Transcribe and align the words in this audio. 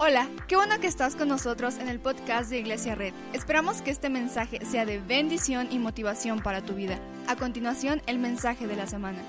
Hola, 0.00 0.30
qué 0.46 0.54
bueno 0.54 0.78
que 0.78 0.86
estás 0.86 1.16
con 1.16 1.26
nosotros 1.26 1.76
en 1.78 1.88
el 1.88 1.98
podcast 1.98 2.50
de 2.50 2.60
Iglesia 2.60 2.94
Red. 2.94 3.12
Esperamos 3.32 3.82
que 3.82 3.90
este 3.90 4.08
mensaje 4.08 4.64
sea 4.64 4.86
de 4.86 5.00
bendición 5.00 5.72
y 5.72 5.80
motivación 5.80 6.40
para 6.40 6.64
tu 6.64 6.74
vida. 6.74 7.00
A 7.26 7.34
continuación, 7.34 8.00
el 8.06 8.20
mensaje 8.20 8.68
de 8.68 8.76
la 8.76 8.86
semana. 8.86 9.20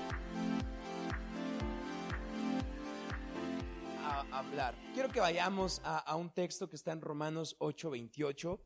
a 4.00 4.38
hablar. 4.38 4.76
Quiero 4.94 5.08
que 5.08 5.18
vayamos 5.18 5.80
a, 5.82 6.14
un 6.14 6.32
texto 6.32 6.68
que 6.68 6.76
está 6.76 6.92
en 6.92 7.00
Romanos 7.00 7.56
8:28 7.58 8.60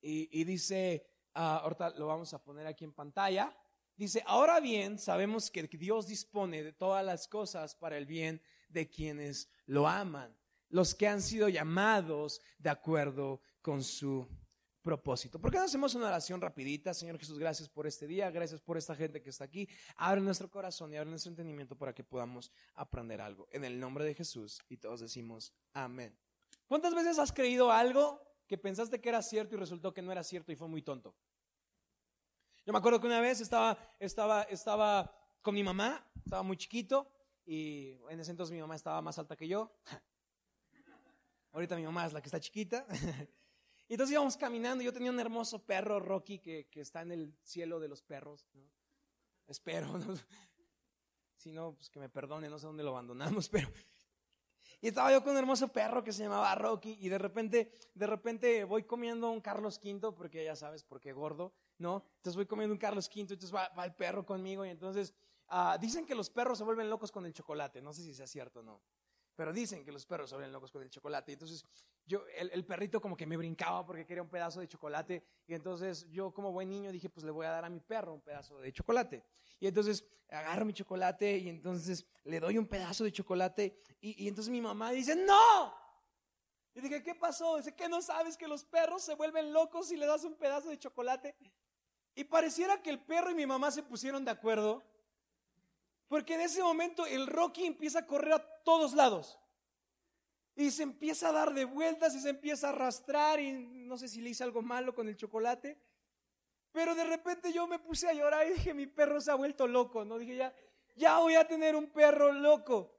y, 0.00 0.40
y 0.40 0.44
dice, 0.44 1.04
ah, 1.34 1.56
ahorita 1.64 1.90
lo 1.98 2.06
vamos 2.06 2.32
a 2.34 2.44
poner 2.44 2.68
aquí 2.68 2.84
en 2.84 2.92
pantalla, 2.92 3.52
dice, 3.96 4.22
ahora 4.24 4.60
bien, 4.60 4.96
sabemos 5.00 5.50
que 5.50 5.64
Dios 5.64 6.06
dispone 6.06 6.62
de 6.62 6.72
todas 6.72 7.04
las 7.04 7.26
cosas 7.26 7.74
para 7.74 7.98
el 7.98 8.06
bien 8.06 8.40
de 8.68 8.88
quienes 8.88 9.50
lo 9.66 9.88
aman, 9.88 10.37
los 10.68 10.94
que 10.94 11.08
han 11.08 11.22
sido 11.22 11.48
llamados 11.48 12.40
de 12.58 12.70
acuerdo 12.70 13.40
con 13.62 13.82
su 13.82 14.28
propósito. 14.82 15.38
¿Por 15.38 15.50
qué 15.50 15.58
no 15.58 15.64
hacemos 15.64 15.94
una 15.94 16.08
oración 16.08 16.40
rapidita? 16.40 16.94
Señor 16.94 17.18
Jesús, 17.18 17.38
gracias 17.38 17.68
por 17.68 17.86
este 17.86 18.06
día, 18.06 18.30
gracias 18.30 18.60
por 18.60 18.78
esta 18.78 18.94
gente 18.94 19.20
que 19.20 19.30
está 19.30 19.44
aquí. 19.44 19.68
Abre 19.96 20.20
nuestro 20.20 20.50
corazón 20.50 20.92
y 20.92 20.96
abre 20.96 21.10
nuestro 21.10 21.30
entendimiento 21.30 21.76
para 21.76 21.94
que 21.94 22.04
podamos 22.04 22.50
aprender 22.74 23.20
algo. 23.20 23.48
En 23.50 23.64
el 23.64 23.78
nombre 23.78 24.04
de 24.04 24.14
Jesús 24.14 24.60
y 24.68 24.78
todos 24.78 25.00
decimos 25.00 25.52
amén. 25.74 26.18
¿Cuántas 26.66 26.94
veces 26.94 27.18
has 27.18 27.32
creído 27.32 27.70
algo 27.70 28.22
que 28.46 28.56
pensaste 28.56 29.00
que 29.00 29.08
era 29.08 29.22
cierto 29.22 29.56
y 29.56 29.58
resultó 29.58 29.92
que 29.92 30.02
no 30.02 30.12
era 30.12 30.22
cierto 30.22 30.52
y 30.52 30.56
fue 30.56 30.68
muy 30.68 30.82
tonto? 30.82 31.14
Yo 32.64 32.72
me 32.72 32.78
acuerdo 32.78 33.00
que 33.00 33.06
una 33.06 33.20
vez 33.20 33.40
estaba, 33.40 33.78
estaba, 33.98 34.42
estaba 34.44 35.14
con 35.42 35.54
mi 35.54 35.62
mamá, 35.62 36.06
estaba 36.24 36.42
muy 36.42 36.56
chiquito 36.56 37.10
y 37.44 37.92
en 38.10 38.20
ese 38.20 38.30
entonces 38.30 38.54
mi 38.54 38.60
mamá 38.60 38.76
estaba 38.76 39.00
más 39.00 39.18
alta 39.18 39.36
que 39.36 39.48
yo. 39.48 39.72
Ahorita 41.58 41.74
mi 41.74 41.82
mamá 41.82 42.06
es 42.06 42.12
la 42.12 42.20
que 42.20 42.28
está 42.28 42.38
chiquita. 42.38 42.86
Y 43.90 43.94
entonces 43.94 44.12
íbamos 44.12 44.36
caminando. 44.36 44.84
Yo 44.84 44.92
tenía 44.92 45.10
un 45.10 45.18
hermoso 45.18 45.64
perro, 45.64 45.98
Rocky, 45.98 46.40
que, 46.40 46.68
que 46.70 46.82
está 46.82 47.00
en 47.00 47.10
el 47.10 47.34
cielo 47.42 47.80
de 47.80 47.88
los 47.88 48.02
perros. 48.02 48.46
Espero. 49.46 49.98
¿no? 49.98 50.14
Si 51.36 51.52
no, 51.52 51.72
pues 51.74 51.88
que 51.88 51.98
me 52.00 52.08
perdone, 52.08 52.48
no 52.48 52.58
sé 52.58 52.66
dónde 52.66 52.82
lo 52.82 52.90
abandonamos, 52.90 53.48
pero. 53.50 53.68
Y 54.80 54.88
estaba 54.88 55.10
yo 55.10 55.22
con 55.22 55.32
un 55.32 55.38
hermoso 55.38 55.68
perro 55.68 56.04
que 56.04 56.12
se 56.12 56.22
llamaba 56.24 56.54
Rocky. 56.54 56.98
Y 57.00 57.08
de 57.08 57.16
repente, 57.16 57.72
de 57.94 58.06
repente 58.06 58.64
voy 58.64 58.84
comiendo 58.84 59.30
un 59.30 59.40
Carlos 59.40 59.80
V, 59.82 60.12
porque 60.12 60.44
ya 60.44 60.54
sabes, 60.54 60.84
porque 60.84 61.12
gordo, 61.12 61.54
¿no? 61.78 62.04
Entonces 62.16 62.36
voy 62.36 62.46
comiendo 62.46 62.74
un 62.74 62.78
Carlos 62.78 63.08
V, 63.08 63.20
entonces 63.22 63.54
va, 63.54 63.68
va 63.70 63.84
el 63.84 63.94
perro 63.94 64.26
conmigo. 64.26 64.66
Y 64.66 64.68
entonces 64.68 65.14
ah, 65.48 65.78
dicen 65.80 66.06
que 66.06 66.14
los 66.14 66.28
perros 66.30 66.58
se 66.58 66.64
vuelven 66.64 66.90
locos 66.90 67.10
con 67.10 67.24
el 67.24 67.32
chocolate. 67.32 67.80
No 67.80 67.92
sé 67.92 68.02
si 68.02 68.14
sea 68.14 68.26
cierto 68.26 68.60
o 68.60 68.62
no. 68.62 68.82
Pero 69.38 69.52
dicen 69.52 69.84
que 69.84 69.92
los 69.92 70.04
perros 70.04 70.30
se 70.30 70.34
vuelven 70.34 70.50
locos 70.50 70.72
con 70.72 70.82
el 70.82 70.90
chocolate. 70.90 71.30
Y 71.30 71.34
entonces 71.34 71.64
yo, 72.04 72.24
el, 72.36 72.64
perrito 72.64 73.00
como 73.00 73.16
que 73.16 73.24
me 73.24 73.36
brincaba 73.36 73.86
porque 73.86 74.04
quería 74.04 74.20
un 74.20 74.28
pedazo 74.28 74.58
de 74.58 74.66
chocolate. 74.66 75.22
Y 75.46 75.54
entonces 75.54 76.08
yo 76.10 76.32
como 76.32 76.50
buen 76.50 76.68
niño 76.68 76.90
dije, 76.90 77.08
pues 77.08 77.24
le 77.24 77.30
voy 77.30 77.46
a 77.46 77.50
dar 77.50 77.64
a 77.64 77.70
mi 77.70 77.78
perro 77.78 78.14
un 78.14 78.20
pedazo 78.20 78.58
de 78.58 78.72
chocolate. 78.72 79.24
Y 79.60 79.68
entonces 79.68 80.04
agarro 80.28 80.64
mi 80.64 80.72
chocolate 80.72 81.38
y 81.38 81.48
entonces 81.48 82.04
le 82.24 82.40
doy 82.40 82.58
un 82.58 82.66
pedazo 82.66 83.04
de 83.04 83.12
chocolate. 83.12 83.80
Y, 84.00 84.24
y 84.24 84.26
entonces 84.26 84.50
mi 84.50 84.60
mamá 84.60 84.90
dice, 84.90 85.14
no. 85.14 85.72
Y 86.74 86.80
dije, 86.80 87.00
¿qué 87.04 87.14
pasó? 87.14 87.58
Dice, 87.58 87.76
¿que 87.76 87.88
no 87.88 88.02
sabes 88.02 88.36
que 88.36 88.48
los 88.48 88.64
perros 88.64 89.02
se 89.02 89.14
vuelven 89.14 89.52
locos 89.52 89.86
si 89.86 89.96
le 89.96 90.06
das 90.06 90.24
un 90.24 90.34
pedazo 90.34 90.68
de 90.68 90.80
chocolate? 90.80 91.36
Y 92.16 92.24
pareciera 92.24 92.82
que 92.82 92.90
el 92.90 92.98
perro 92.98 93.30
y 93.30 93.36
mi 93.36 93.46
mamá 93.46 93.70
se 93.70 93.84
pusieron 93.84 94.24
de 94.24 94.32
acuerdo. 94.32 94.82
Porque 96.08 96.34
en 96.34 96.40
ese 96.40 96.62
momento 96.62 97.06
el 97.06 97.26
Rocky 97.26 97.66
empieza 97.66 98.00
a 98.00 98.06
correr 98.06 98.32
a 98.32 98.62
todos 98.64 98.94
lados. 98.94 99.38
Y 100.56 100.70
se 100.70 100.82
empieza 100.82 101.28
a 101.28 101.32
dar 101.32 101.54
de 101.54 101.64
vueltas 101.64 102.14
y 102.14 102.20
se 102.20 102.30
empieza 102.30 102.66
a 102.66 102.70
arrastrar 102.70 103.38
y 103.38 103.52
no 103.52 103.96
sé 103.96 104.08
si 104.08 104.20
le 104.20 104.30
hice 104.30 104.42
algo 104.42 104.62
malo 104.62 104.94
con 104.94 105.06
el 105.06 105.16
chocolate. 105.16 105.80
Pero 106.72 106.94
de 106.94 107.04
repente 107.04 107.52
yo 107.52 107.66
me 107.66 107.78
puse 107.78 108.08
a 108.08 108.12
llorar 108.12 108.46
y 108.46 108.54
dije, 108.54 108.74
mi 108.74 108.86
perro 108.86 109.20
se 109.20 109.30
ha 109.30 109.34
vuelto 109.34 109.66
loco, 109.66 110.04
¿no? 110.04 110.18
Dije, 110.18 110.36
ya, 110.36 110.54
ya 110.96 111.18
voy 111.18 111.34
a 111.34 111.46
tener 111.46 111.76
un 111.76 111.90
perro 111.90 112.32
loco. 112.32 112.94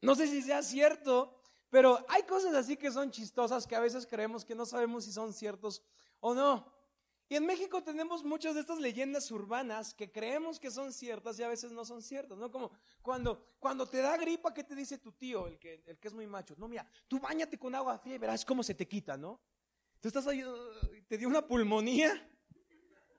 No 0.00 0.14
sé 0.14 0.26
si 0.26 0.42
sea 0.42 0.62
cierto, 0.62 1.40
pero 1.70 2.04
hay 2.08 2.24
cosas 2.24 2.54
así 2.54 2.76
que 2.76 2.90
son 2.90 3.10
chistosas 3.10 3.66
que 3.66 3.76
a 3.76 3.80
veces 3.80 4.06
creemos 4.06 4.44
que 4.44 4.54
no 4.54 4.66
sabemos 4.66 5.04
si 5.04 5.12
son 5.12 5.32
ciertos 5.32 5.82
o 6.20 6.34
no. 6.34 6.73
Y 7.28 7.36
en 7.36 7.46
México 7.46 7.82
tenemos 7.82 8.22
muchas 8.22 8.54
de 8.54 8.60
estas 8.60 8.78
leyendas 8.78 9.30
urbanas 9.30 9.94
que 9.94 10.12
creemos 10.12 10.60
que 10.60 10.70
son 10.70 10.92
ciertas 10.92 11.38
y 11.38 11.42
a 11.42 11.48
veces 11.48 11.72
no 11.72 11.84
son 11.84 12.02
ciertas, 12.02 12.36
¿no? 12.36 12.50
Como 12.50 12.70
cuando, 13.00 13.56
cuando 13.58 13.86
te 13.86 13.98
da 13.98 14.16
gripa, 14.18 14.52
¿qué 14.52 14.62
te 14.62 14.74
dice 14.74 14.98
tu 14.98 15.12
tío, 15.12 15.46
el 15.46 15.58
que, 15.58 15.82
el 15.86 15.98
que 15.98 16.08
es 16.08 16.14
muy 16.14 16.26
macho? 16.26 16.54
No, 16.58 16.68
mira, 16.68 16.86
tú 17.08 17.18
bañate 17.18 17.58
con 17.58 17.74
agua 17.74 17.98
fría 17.98 18.16
y 18.16 18.18
verás 18.18 18.44
cómo 18.44 18.62
se 18.62 18.74
te 18.74 18.86
quita, 18.86 19.16
¿no? 19.16 19.40
Tú 20.00 20.08
estás 20.08 20.26
ahí, 20.26 20.44
te 21.08 21.16
dio 21.16 21.26
una 21.26 21.46
pulmonía 21.46 22.30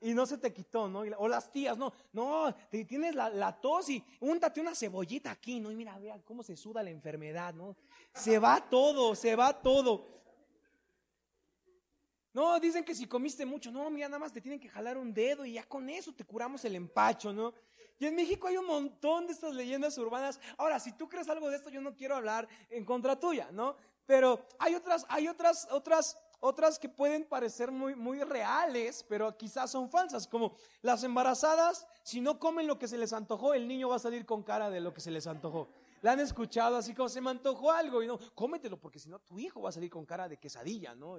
y 0.02 0.14
no 0.14 0.28
se 0.28 0.38
te 0.38 0.54
quitó, 0.54 0.88
¿no? 0.88 1.00
O 1.18 1.28
las 1.28 1.52
tías, 1.52 1.76
no, 1.76 1.92
no, 2.14 2.56
tienes 2.70 3.16
la, 3.16 3.28
la 3.30 3.60
tos 3.60 3.90
y 3.90 4.06
úntate 4.20 4.62
una 4.62 4.76
cebollita 4.76 5.32
aquí, 5.32 5.60
¿no? 5.60 5.72
Y 5.72 5.76
mira, 5.76 5.98
vea 5.98 6.22
cómo 6.24 6.44
se 6.44 6.56
suda 6.56 6.84
la 6.84 6.92
enfermedad, 6.92 7.56
¿no? 7.56 7.76
Se 8.14 8.38
va 8.38 8.70
todo, 8.70 9.16
se 9.16 9.36
va 9.36 9.60
todo. 9.60 10.06
No, 12.36 12.60
dicen 12.60 12.84
que 12.84 12.94
si 12.94 13.08
comiste 13.08 13.46
mucho, 13.46 13.72
no, 13.72 13.90
mira, 13.90 14.10
nada 14.10 14.20
más 14.20 14.34
te 14.34 14.42
tienen 14.42 14.60
que 14.60 14.68
jalar 14.68 14.98
un 14.98 15.14
dedo 15.14 15.46
y 15.46 15.54
ya 15.54 15.64
con 15.64 15.90
eso 15.90 16.12
te 16.14 16.26
curamos 16.26 16.66
el 16.66 16.76
empacho, 16.76 17.32
¿no? 17.32 17.54
Y 17.98 18.08
en 18.08 18.14
México 18.14 18.48
hay 18.48 18.58
un 18.58 18.66
montón 18.66 19.26
de 19.26 19.32
estas 19.32 19.56
leyendas 19.56 19.98
urbanas. 19.98 20.42
Ahora, 20.58 20.78
si 20.82 20.92
tú 20.92 21.08
crees 21.08 21.30
algo 21.30 21.50
de 21.50 21.56
esto, 21.56 21.70
yo 21.70 21.80
no 21.80 21.96
quiero 21.96 22.14
hablar 22.14 22.46
en 22.70 22.84
contra 22.84 23.18
tuya, 23.18 23.48
¿no? 23.54 23.78
Pero 24.06 24.46
hay 24.60 24.76
otras, 24.76 25.06
hay 25.08 25.30
otras, 25.30 25.66
otras, 25.72 26.18
otras 26.42 26.78
que 26.78 26.90
pueden 26.90 27.24
parecer 27.24 27.72
muy, 27.72 27.96
muy 27.96 28.22
reales, 28.22 29.06
pero 29.08 29.38
quizás 29.38 29.72
son 29.72 29.90
falsas, 29.90 30.28
como 30.28 30.58
las 30.82 31.06
embarazadas, 31.06 31.88
si 32.04 32.20
no 32.20 32.38
comen 32.38 32.68
lo 32.68 32.78
que 32.78 32.90
se 32.90 32.98
les 32.98 33.14
antojó, 33.14 33.54
el 33.54 33.66
niño 33.66 33.88
va 33.88 33.96
a 33.96 34.00
salir 34.00 34.26
con 34.26 34.44
cara 34.44 34.70
de 34.70 34.82
lo 34.82 34.94
que 34.94 35.00
se 35.00 35.10
les 35.10 35.26
antojó. 35.26 35.70
La 36.02 36.12
han 36.12 36.20
escuchado 36.20 36.76
así 36.76 36.94
como 36.94 37.08
se 37.08 37.22
me 37.22 37.30
antojó 37.30 37.72
algo 37.72 38.04
y 38.04 38.08
no, 38.08 38.20
cómetelo 38.36 38.78
porque 38.78 39.00
si 39.00 39.08
no 39.08 39.20
tu 39.20 39.40
hijo 39.40 39.62
va 39.62 39.70
a 39.70 39.72
salir 39.72 39.90
con 39.90 40.06
cara 40.06 40.28
de 40.28 40.36
quesadilla, 40.36 40.94
¿no? 40.96 41.18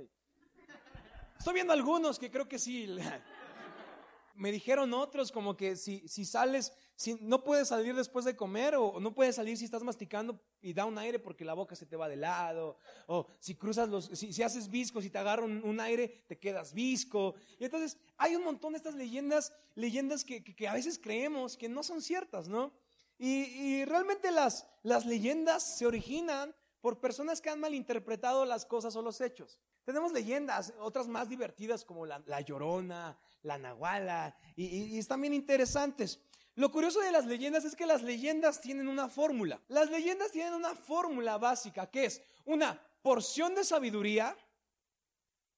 Estoy 1.38 1.54
viendo 1.54 1.72
algunos 1.72 2.18
que 2.18 2.30
creo 2.30 2.48
que 2.48 2.58
sí. 2.58 2.88
Me 4.34 4.52
dijeron 4.52 4.92
otros 4.92 5.32
como 5.32 5.56
que 5.56 5.76
si, 5.76 6.06
si 6.08 6.26
sales, 6.26 6.72
si 6.94 7.14
no 7.22 7.42
puedes 7.42 7.68
salir 7.68 7.94
después 7.94 8.26
de 8.26 8.36
comer 8.36 8.74
o 8.76 9.00
no 9.00 9.14
puedes 9.14 9.36
salir 9.36 9.56
si 9.56 9.64
estás 9.64 9.82
masticando 9.82 10.38
y 10.60 10.74
da 10.74 10.84
un 10.84 10.98
aire 10.98 11.18
porque 11.18 11.44
la 11.44 11.54
boca 11.54 11.74
se 11.74 11.86
te 11.86 11.96
va 11.96 12.06
de 12.06 12.16
lado. 12.16 12.76
O 13.06 13.28
si 13.38 13.54
cruzas 13.54 13.88
los, 13.88 14.06
si, 14.06 14.34
si 14.34 14.42
haces 14.42 14.68
visco, 14.68 15.00
si 15.00 15.08
te 15.08 15.16
agarra 15.16 15.44
un, 15.44 15.64
un, 15.64 15.80
aire, 15.80 16.24
te 16.28 16.38
quedas 16.38 16.74
visco. 16.74 17.34
Y 17.58 17.64
entonces 17.64 17.96
hay 18.18 18.36
un 18.36 18.44
montón 18.44 18.72
de 18.72 18.78
estas 18.78 18.94
leyendas, 18.94 19.54
leyendas 19.74 20.22
que, 20.22 20.44
que, 20.44 20.54
que 20.54 20.68
a 20.68 20.74
veces 20.74 20.98
creemos 20.98 21.56
que 21.56 21.70
no 21.70 21.82
son 21.82 22.02
ciertas, 22.02 22.46
¿no? 22.46 22.72
Y, 23.18 23.44
y 23.44 23.84
realmente 23.86 24.30
las, 24.30 24.68
las 24.82 25.06
leyendas 25.06 25.78
se 25.78 25.86
originan 25.86 26.54
por 26.86 27.00
personas 27.00 27.40
que 27.40 27.50
han 27.50 27.58
malinterpretado 27.58 28.44
las 28.44 28.64
cosas 28.64 28.94
o 28.94 29.02
los 29.02 29.20
hechos. 29.20 29.58
Tenemos 29.84 30.12
leyendas, 30.12 30.72
otras 30.78 31.08
más 31.08 31.28
divertidas 31.28 31.84
como 31.84 32.06
la, 32.06 32.22
la 32.26 32.40
Llorona, 32.42 33.18
la 33.42 33.58
Nahuala, 33.58 34.36
y, 34.54 34.96
están 34.96 35.20
bien 35.20 35.34
interesantes. 35.34 36.20
Lo 36.54 36.70
curioso 36.70 37.00
de 37.00 37.10
las 37.10 37.26
leyendas 37.26 37.64
es 37.64 37.74
que 37.74 37.86
las 37.86 38.04
leyendas 38.04 38.60
tienen 38.60 38.86
una 38.86 39.08
fórmula. 39.08 39.60
Las 39.66 39.90
leyendas 39.90 40.30
tienen 40.30 40.54
una 40.54 40.76
fórmula 40.76 41.38
básica, 41.38 41.90
que 41.90 42.04
es 42.04 42.22
una 42.44 42.80
porción 43.02 43.56
de 43.56 43.64
sabiduría 43.64 44.36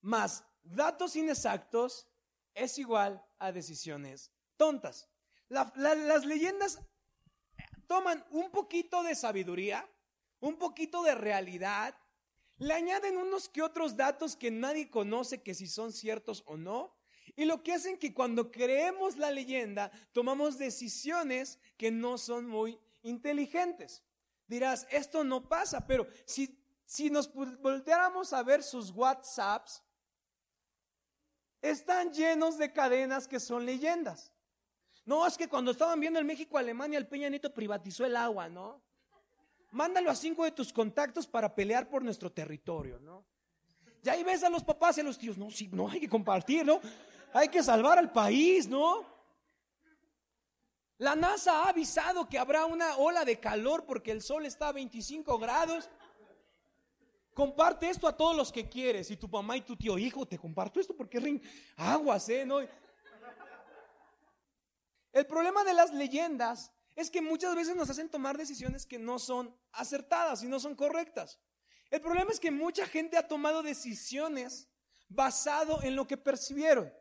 más 0.00 0.46
datos 0.62 1.14
inexactos 1.14 2.08
es 2.54 2.78
igual 2.78 3.22
a 3.38 3.52
decisiones 3.52 4.32
tontas. 4.56 5.10
La, 5.50 5.70
la, 5.76 5.94
las 5.94 6.24
leyendas 6.24 6.80
toman 7.86 8.24
un 8.30 8.50
poquito 8.50 9.02
de 9.02 9.14
sabiduría, 9.14 9.86
un 10.40 10.56
poquito 10.56 11.02
de 11.02 11.14
realidad, 11.14 11.94
le 12.58 12.74
añaden 12.74 13.16
unos 13.16 13.48
que 13.48 13.62
otros 13.62 13.96
datos 13.96 14.36
que 14.36 14.50
nadie 14.50 14.90
conoce 14.90 15.42
que 15.42 15.54
si 15.54 15.66
son 15.68 15.92
ciertos 15.92 16.42
o 16.46 16.56
no. 16.56 16.96
Y 17.36 17.44
lo 17.44 17.62
que 17.62 17.74
hacen 17.74 17.98
que 17.98 18.12
cuando 18.12 18.50
creemos 18.50 19.16
la 19.16 19.30
leyenda, 19.30 19.92
tomamos 20.12 20.58
decisiones 20.58 21.58
que 21.76 21.90
no 21.90 22.18
son 22.18 22.46
muy 22.46 22.80
inteligentes. 23.02 24.02
Dirás, 24.46 24.86
esto 24.90 25.22
no 25.22 25.48
pasa, 25.48 25.86
pero 25.86 26.08
si, 26.24 26.58
si 26.84 27.10
nos 27.10 27.32
volteáramos 27.32 28.32
a 28.32 28.42
ver 28.42 28.62
sus 28.62 28.90
WhatsApps, 28.90 29.82
están 31.60 32.12
llenos 32.12 32.58
de 32.58 32.72
cadenas 32.72 33.28
que 33.28 33.40
son 33.40 33.66
leyendas. 33.66 34.32
No, 35.04 35.26
es 35.26 35.36
que 35.36 35.48
cuando 35.48 35.70
estaban 35.70 36.00
viendo 36.00 36.18
el 36.18 36.24
México-Alemania, 36.24 36.98
el 36.98 37.08
Peña 37.08 37.28
Nieto 37.28 37.52
privatizó 37.54 38.04
el 38.04 38.16
agua, 38.16 38.48
¿no? 38.48 38.82
Mándalo 39.70 40.10
a 40.10 40.14
cinco 40.14 40.44
de 40.44 40.52
tus 40.52 40.72
contactos 40.72 41.26
para 41.26 41.54
pelear 41.54 41.88
por 41.88 42.02
nuestro 42.02 42.32
territorio, 42.32 42.98
¿no? 43.00 43.24
Y 44.02 44.08
ahí 44.08 44.24
ves 44.24 44.42
a 44.44 44.48
los 44.48 44.64
papás 44.64 44.96
y 44.96 45.00
a 45.02 45.04
los 45.04 45.18
tíos, 45.18 45.36
no, 45.36 45.50
sí, 45.50 45.68
no, 45.72 45.88
hay 45.88 46.00
que 46.00 46.08
compartir, 46.08 46.64
¿no? 46.64 46.80
Hay 47.34 47.48
que 47.48 47.62
salvar 47.62 47.98
al 47.98 48.10
país, 48.10 48.68
¿no? 48.68 49.04
La 50.98 51.14
NASA 51.14 51.62
ha 51.62 51.68
avisado 51.68 52.28
que 52.28 52.38
habrá 52.38 52.64
una 52.64 52.96
ola 52.96 53.24
de 53.24 53.38
calor 53.38 53.84
porque 53.84 54.10
el 54.10 54.22
sol 54.22 54.46
está 54.46 54.68
a 54.68 54.72
25 54.72 55.38
grados. 55.38 55.88
comparte 57.34 57.88
esto 57.88 58.08
a 58.08 58.16
todos 58.16 58.36
los 58.36 58.50
que 58.50 58.68
quieres. 58.68 59.10
Y 59.10 59.16
tu 59.16 59.28
mamá 59.28 59.56
y 59.56 59.60
tu 59.60 59.76
tío, 59.76 59.96
hijo, 59.96 60.26
te 60.26 60.38
comparto 60.38 60.80
esto 60.80 60.96
porque 60.96 61.20
ring, 61.20 61.40
aguas, 61.76 62.28
¿eh? 62.30 62.44
¿No? 62.44 62.58
El 65.12 65.26
problema 65.26 65.62
de 65.62 65.74
las 65.74 65.92
leyendas 65.92 66.72
es 66.98 67.12
que 67.12 67.22
muchas 67.22 67.54
veces 67.54 67.76
nos 67.76 67.88
hacen 67.88 68.08
tomar 68.08 68.36
decisiones 68.36 68.84
que 68.84 68.98
no 68.98 69.20
son 69.20 69.54
acertadas 69.70 70.42
y 70.42 70.48
no 70.48 70.58
son 70.58 70.74
correctas. 70.74 71.38
El 71.90 72.00
problema 72.00 72.32
es 72.32 72.40
que 72.40 72.50
mucha 72.50 72.88
gente 72.88 73.16
ha 73.16 73.28
tomado 73.28 73.62
decisiones 73.62 74.68
basado 75.08 75.80
en 75.84 75.94
lo 75.94 76.08
que 76.08 76.16
percibieron. 76.16 76.92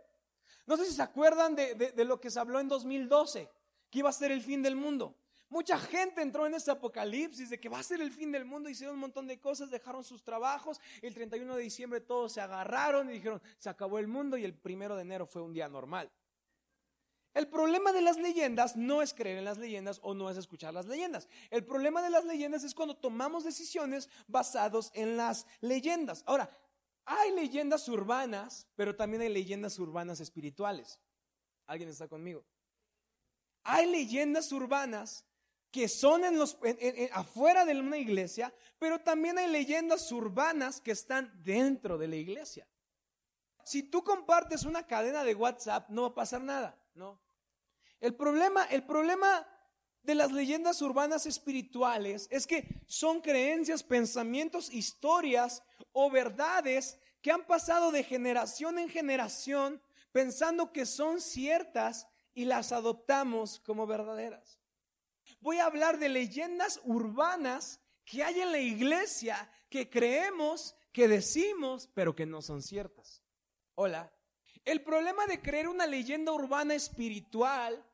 No 0.67 0.77
sé 0.77 0.85
si 0.85 0.93
se 0.93 1.01
acuerdan 1.01 1.55
de, 1.55 1.73
de 1.73 2.05
lo 2.05 2.21
que 2.21 2.29
se 2.29 2.39
habló 2.39 2.59
en 2.59 2.67
2012, 2.67 3.49
que 3.89 3.99
iba 3.99 4.09
a 4.09 4.13
ser 4.13 4.31
el 4.31 4.43
fin 4.43 4.61
del 4.61 4.75
mundo. 4.75 5.17
Mucha 5.49 5.79
gente 5.79 6.21
entró 6.21 6.45
en 6.45 6.53
ese 6.53 6.69
apocalipsis 6.69 7.49
de 7.49 7.59
que 7.59 7.67
va 7.67 7.79
a 7.79 7.83
ser 7.83 7.99
el 7.99 8.11
fin 8.11 8.31
del 8.31 8.45
mundo, 8.45 8.69
hicieron 8.69 8.93
un 8.93 9.01
montón 9.01 9.25
de 9.25 9.39
cosas, 9.39 9.71
dejaron 9.71 10.03
sus 10.03 10.23
trabajos, 10.23 10.79
el 11.01 11.15
31 11.15 11.55
de 11.55 11.63
diciembre 11.63 12.01
todos 12.01 12.33
se 12.33 12.41
agarraron 12.41 13.09
y 13.09 13.13
dijeron, 13.13 13.41
se 13.57 13.69
acabó 13.69 13.97
el 13.97 14.07
mundo 14.07 14.37
y 14.37 14.45
el 14.45 14.53
primero 14.53 14.95
de 14.95 15.01
enero 15.01 15.25
fue 15.25 15.41
un 15.41 15.53
día 15.53 15.67
normal. 15.67 16.11
El 17.37 17.47
problema 17.49 17.91
de 17.91 18.01
las 18.01 18.17
leyendas 18.17 18.75
no 18.75 19.03
es 19.03 19.13
creer 19.13 19.37
en 19.37 19.45
las 19.45 19.59
leyendas 19.59 19.99
o 20.01 20.15
no 20.15 20.27
es 20.31 20.37
escuchar 20.37 20.73
las 20.73 20.87
leyendas. 20.87 21.29
El 21.51 21.63
problema 21.63 22.01
de 22.01 22.09
las 22.09 22.25
leyendas 22.25 22.63
es 22.63 22.73
cuando 22.73 22.97
tomamos 22.97 23.43
decisiones 23.43 24.09
basados 24.25 24.89
en 24.95 25.17
las 25.17 25.45
leyendas. 25.61 26.23
Ahora, 26.25 26.49
hay 27.05 27.31
leyendas 27.33 27.87
urbanas, 27.89 28.65
pero 28.75 28.95
también 28.95 29.21
hay 29.21 29.29
leyendas 29.29 29.77
urbanas 29.77 30.19
espirituales. 30.19 30.99
¿Alguien 31.67 31.89
está 31.91 32.07
conmigo? 32.07 32.43
Hay 33.65 33.85
leyendas 33.85 34.51
urbanas 34.51 35.23
que 35.69 35.87
son 35.87 36.25
en 36.25 36.39
los, 36.39 36.57
afuera 37.11 37.65
de 37.65 37.79
una 37.79 37.99
iglesia, 37.99 38.51
pero 38.79 38.99
también 38.99 39.37
hay 39.37 39.47
leyendas 39.47 40.11
urbanas 40.11 40.81
que 40.81 40.89
están 40.89 41.31
dentro 41.43 41.99
de 41.99 42.07
la 42.07 42.15
iglesia. 42.15 42.67
Si 43.63 43.83
tú 43.83 44.03
compartes 44.03 44.63
una 44.63 44.87
cadena 44.87 45.23
de 45.23 45.35
WhatsApp, 45.35 45.87
no 45.89 46.01
va 46.01 46.07
a 46.07 46.15
pasar 46.15 46.41
nada, 46.41 46.81
¿no? 46.95 47.26
El 47.99 48.15
problema, 48.15 48.65
el 48.65 48.83
problema 48.83 49.47
de 50.03 50.15
las 50.15 50.31
leyendas 50.31 50.81
urbanas 50.81 51.25
espirituales 51.25 52.27
es 52.31 52.47
que 52.47 52.81
son 52.85 53.21
creencias, 53.21 53.83
pensamientos, 53.83 54.71
historias 54.71 55.63
o 55.91 56.09
verdades 56.09 56.99
que 57.21 57.31
han 57.31 57.45
pasado 57.45 57.91
de 57.91 58.03
generación 58.03 58.79
en 58.79 58.89
generación 58.89 59.81
pensando 60.11 60.71
que 60.71 60.85
son 60.85 61.19
ciertas 61.19 62.07
y 62.33 62.45
las 62.45 62.71
adoptamos 62.71 63.59
como 63.59 63.87
verdaderas 63.87 64.57
voy 65.41 65.57
a 65.57 65.65
hablar 65.65 65.99
de 65.99 66.09
leyendas 66.09 66.79
urbanas 66.83 67.79
que 68.05 68.23
hay 68.23 68.41
en 68.41 68.51
la 68.51 68.59
iglesia 68.59 69.49
que 69.69 69.89
creemos, 69.89 70.75
que 70.91 71.07
decimos, 71.07 71.89
pero 71.93 72.15
que 72.15 72.25
no 72.25 72.41
son 72.41 72.61
ciertas. 72.61 73.21
Hola. 73.75 74.11
El 74.63 74.83
problema 74.83 75.25
de 75.27 75.41
creer 75.41 75.67
una 75.67 75.87
leyenda 75.87 76.33
urbana 76.33 76.75
espiritual 76.75 77.85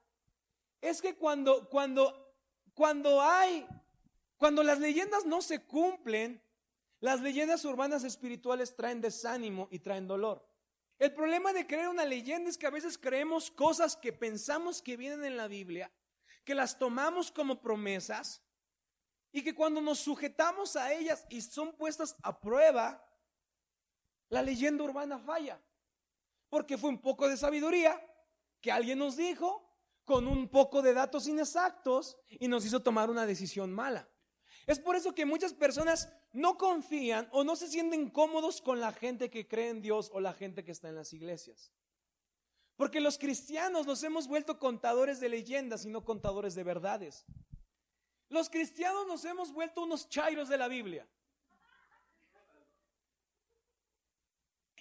es 0.83 1.01
que 1.01 1.15
cuando, 1.15 1.69
cuando, 1.69 2.35
cuando 2.73 3.21
hay, 3.21 3.65
cuando 4.35 4.63
las 4.63 4.79
leyendas 4.79 5.25
no 5.25 5.41
se 5.41 5.63
cumplen, 5.63 6.43
las 6.99 7.21
leyendas 7.21 7.63
urbanas 7.63 8.03
espirituales 8.03 8.75
traen 8.75 8.99
desánimo 8.99 9.69
y 9.71 9.79
traen 9.79 10.07
dolor. 10.07 10.45
El 10.99 11.13
problema 11.13 11.53
de 11.53 11.65
creer 11.65 11.87
una 11.87 12.03
leyenda 12.03 12.49
es 12.49 12.57
que 12.57 12.67
a 12.67 12.69
veces 12.69 12.97
creemos 12.97 13.49
cosas 13.49 13.95
que 13.95 14.11
pensamos 14.11 14.81
que 14.81 14.97
vienen 14.97 15.23
en 15.23 15.37
la 15.37 15.47
Biblia 15.47 15.89
que 16.43 16.53
las 16.53 16.77
tomamos 16.77 17.31
como 17.31 17.61
promesas 17.61 18.43
y 19.31 19.41
que 19.41 19.55
cuando 19.55 19.79
nos 19.79 19.99
sujetamos 19.99 20.75
a 20.75 20.91
ellas 20.91 21.25
y 21.29 21.39
son 21.39 21.71
puestas 21.77 22.17
a 22.21 22.37
prueba, 22.37 23.01
la 24.27 24.41
leyenda 24.41 24.83
urbana 24.83 25.17
falla. 25.17 25.61
Porque 26.49 26.77
fue 26.77 26.89
un 26.89 27.01
poco 27.01 27.29
de 27.29 27.37
sabiduría 27.37 28.05
que 28.59 28.69
alguien 28.69 28.99
nos 28.99 29.15
dijo 29.15 29.72
con 30.05 30.27
un 30.27 30.49
poco 30.49 30.81
de 30.81 30.93
datos 30.93 31.27
inexactos 31.27 32.17
y 32.29 32.47
nos 32.47 32.65
hizo 32.65 32.81
tomar 32.81 33.09
una 33.09 33.25
decisión 33.25 33.71
mala. 33.71 34.09
Es 34.65 34.79
por 34.79 34.95
eso 34.95 35.13
que 35.13 35.25
muchas 35.25 35.53
personas 35.53 36.09
no 36.31 36.57
confían 36.57 37.27
o 37.31 37.43
no 37.43 37.55
se 37.55 37.67
sienten 37.67 38.09
cómodos 38.09 38.61
con 38.61 38.79
la 38.79 38.93
gente 38.93 39.29
que 39.29 39.47
cree 39.47 39.69
en 39.69 39.81
Dios 39.81 40.09
o 40.13 40.19
la 40.19 40.33
gente 40.33 40.63
que 40.63 40.71
está 40.71 40.89
en 40.89 40.95
las 40.95 41.13
iglesias. 41.13 41.71
Porque 42.75 43.01
los 43.01 43.17
cristianos 43.17 43.85
nos 43.85 44.03
hemos 44.03 44.27
vuelto 44.27 44.59
contadores 44.59 45.19
de 45.19 45.29
leyendas 45.29 45.85
y 45.85 45.89
no 45.89 46.03
contadores 46.03 46.55
de 46.55 46.63
verdades. 46.63 47.25
Los 48.29 48.49
cristianos 48.49 49.05
nos 49.05 49.25
hemos 49.25 49.51
vuelto 49.51 49.83
unos 49.83 50.09
chairos 50.09 50.49
de 50.49 50.57
la 50.57 50.67
Biblia. 50.67 51.07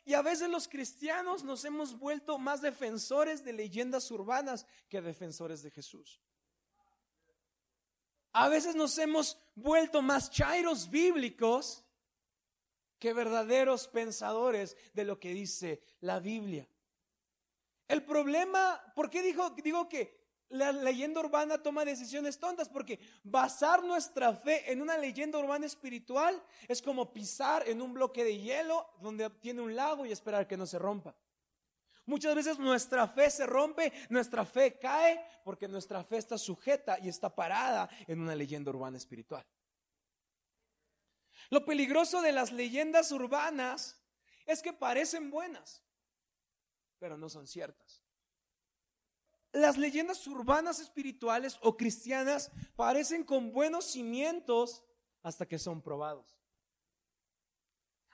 Y 0.04 0.14
a 0.14 0.22
veces 0.22 0.48
los 0.48 0.66
cristianos 0.66 1.44
nos 1.44 1.64
hemos 1.64 1.98
vuelto 1.98 2.38
más 2.38 2.60
defensores 2.60 3.44
de 3.44 3.52
leyendas 3.52 4.10
urbanas 4.10 4.66
que 4.88 5.00
defensores 5.00 5.62
de 5.62 5.70
Jesús. 5.70 6.20
A 8.32 8.48
veces 8.48 8.74
nos 8.74 8.96
hemos 8.98 9.38
vuelto 9.54 10.02
más 10.02 10.30
chairos 10.30 10.90
bíblicos 10.90 11.84
que 12.98 13.12
verdaderos 13.12 13.88
pensadores 13.88 14.76
de 14.94 15.04
lo 15.04 15.20
que 15.20 15.34
dice 15.34 15.82
la 16.00 16.18
Biblia. 16.18 16.68
El 17.88 18.04
problema, 18.04 18.80
¿por 18.94 19.10
qué 19.10 19.22
digo, 19.22 19.50
digo 19.50 19.88
que 19.88 20.21
la 20.52 20.72
leyenda 20.72 21.20
urbana 21.20 21.62
toma 21.62 21.84
decisiones 21.84 22.38
tontas? 22.38 22.68
Porque 22.68 22.98
basar 23.24 23.82
nuestra 23.82 24.32
fe 24.34 24.70
en 24.70 24.80
una 24.80 24.96
leyenda 24.96 25.38
urbana 25.38 25.66
espiritual 25.66 26.42
es 26.68 26.80
como 26.80 27.12
pisar 27.12 27.68
en 27.68 27.82
un 27.82 27.92
bloque 27.92 28.24
de 28.24 28.38
hielo 28.38 28.88
donde 29.00 29.28
tiene 29.30 29.60
un 29.60 29.74
lago 29.74 30.06
y 30.06 30.12
esperar 30.12 30.46
que 30.46 30.56
no 30.56 30.66
se 30.66 30.78
rompa. 30.78 31.14
Muchas 32.06 32.34
veces 32.34 32.58
nuestra 32.58 33.06
fe 33.08 33.30
se 33.30 33.46
rompe, 33.46 33.92
nuestra 34.08 34.44
fe 34.44 34.78
cae 34.78 35.24
porque 35.44 35.68
nuestra 35.68 36.02
fe 36.04 36.18
está 36.18 36.38
sujeta 36.38 36.98
y 37.00 37.08
está 37.08 37.34
parada 37.34 37.88
en 38.06 38.20
una 38.20 38.34
leyenda 38.34 38.70
urbana 38.70 38.96
espiritual. 38.96 39.44
Lo 41.50 41.64
peligroso 41.64 42.22
de 42.22 42.32
las 42.32 42.52
leyendas 42.52 43.12
urbanas 43.12 44.00
es 44.46 44.62
que 44.62 44.72
parecen 44.72 45.30
buenas 45.30 45.82
pero 47.02 47.18
no 47.18 47.28
son 47.28 47.48
ciertas. 47.48 48.00
Las 49.52 49.76
leyendas 49.76 50.26
urbanas 50.26 50.80
espirituales 50.80 51.58
o 51.60 51.76
cristianas 51.76 52.50
parecen 52.74 53.22
con 53.22 53.52
buenos 53.52 53.84
cimientos 53.84 54.82
hasta 55.22 55.46
que 55.46 55.58
son 55.58 55.82
probados. 55.82 56.38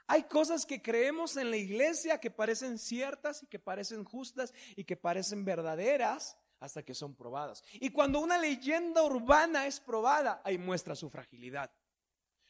Hay 0.05 0.23
cosas 0.23 0.65
que 0.65 0.81
creemos 0.81 1.37
en 1.37 1.51
la 1.51 1.57
iglesia 1.57 2.19
que 2.19 2.31
parecen 2.31 2.77
ciertas 2.77 3.43
y 3.43 3.47
que 3.47 3.59
parecen 3.59 4.03
justas 4.03 4.53
y 4.75 4.83
que 4.83 4.97
parecen 4.97 5.45
verdaderas 5.45 6.35
hasta 6.59 6.83
que 6.83 6.93
son 6.93 7.15
probadas. 7.15 7.63
Y 7.73 7.91
cuando 7.91 8.19
una 8.19 8.37
leyenda 8.37 9.03
urbana 9.03 9.67
es 9.67 9.79
probada, 9.79 10.41
ahí 10.43 10.57
muestra 10.57 10.95
su 10.95 11.09
fragilidad. 11.09 11.71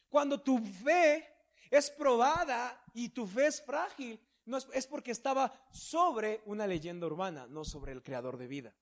Cuando 0.08 0.40
tu 0.40 0.58
fe 0.58 1.28
es 1.70 1.90
probada 1.90 2.82
y 2.94 3.10
tu 3.10 3.26
fe 3.26 3.46
es 3.46 3.62
frágil, 3.62 4.18
no 4.50 4.58
es, 4.58 4.86
porque 4.86 5.12
estaba 5.12 5.52
sobre 5.70 6.42
una 6.44 6.66
leyenda 6.66 7.06
urbana, 7.06 7.46
no 7.46 7.64
sobre 7.64 7.92
el 7.92 8.02
creador 8.02 8.36
de 8.36 8.48
vida. 8.48 8.74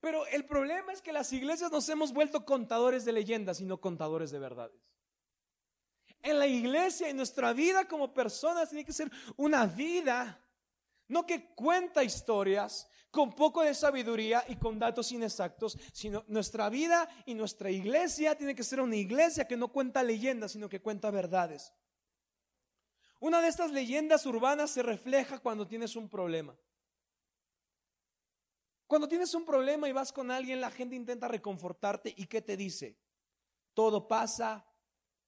Pero 0.00 0.26
el 0.26 0.46
problema 0.46 0.92
es 0.92 1.02
que 1.02 1.12
las 1.12 1.32
iglesias 1.32 1.70
nos 1.70 1.88
hemos 1.88 2.12
vuelto 2.12 2.44
contadores 2.44 3.04
de 3.04 3.12
leyendas 3.12 3.60
y 3.60 3.64
no 3.64 3.80
contadores 3.80 4.30
de 4.30 4.38
verdades. 4.38 4.80
En 6.22 6.38
la 6.38 6.46
iglesia, 6.46 7.08
en 7.08 7.16
nuestra 7.16 7.52
vida 7.52 7.86
como 7.86 8.12
personas, 8.12 8.70
tiene 8.70 8.84
que 8.84 8.92
ser 8.92 9.10
una 9.36 9.66
vida, 9.66 10.40
no 11.08 11.26
que 11.26 11.54
cuenta 11.54 12.02
historias 12.02 12.88
con 13.10 13.34
poco 13.34 13.62
de 13.62 13.74
sabiduría 13.74 14.44
y 14.48 14.56
con 14.56 14.78
datos 14.78 15.12
inexactos, 15.12 15.78
sino 15.92 16.24
nuestra 16.28 16.68
vida 16.68 17.08
y 17.26 17.34
nuestra 17.34 17.70
iglesia 17.70 18.36
tiene 18.36 18.54
que 18.54 18.64
ser 18.64 18.80
una 18.80 18.96
iglesia 18.96 19.46
que 19.46 19.56
no 19.56 19.68
cuenta 19.68 20.02
leyendas, 20.02 20.52
sino 20.52 20.68
que 20.68 20.80
cuenta 20.80 21.10
verdades. 21.10 21.72
Una 23.20 23.40
de 23.40 23.48
estas 23.48 23.72
leyendas 23.72 24.26
urbanas 24.26 24.70
se 24.70 24.82
refleja 24.82 25.38
cuando 25.38 25.66
tienes 25.66 25.96
un 25.96 26.08
problema. 26.08 26.56
Cuando 28.86 29.08
tienes 29.08 29.34
un 29.34 29.44
problema 29.44 29.88
y 29.88 29.92
vas 29.92 30.12
con 30.12 30.30
alguien, 30.30 30.60
la 30.60 30.70
gente 30.70 30.96
intenta 30.96 31.28
reconfortarte 31.28 32.14
y 32.16 32.26
¿qué 32.26 32.40
te 32.40 32.56
dice? 32.56 32.96
Todo 33.74 34.08
pasa 34.08 34.64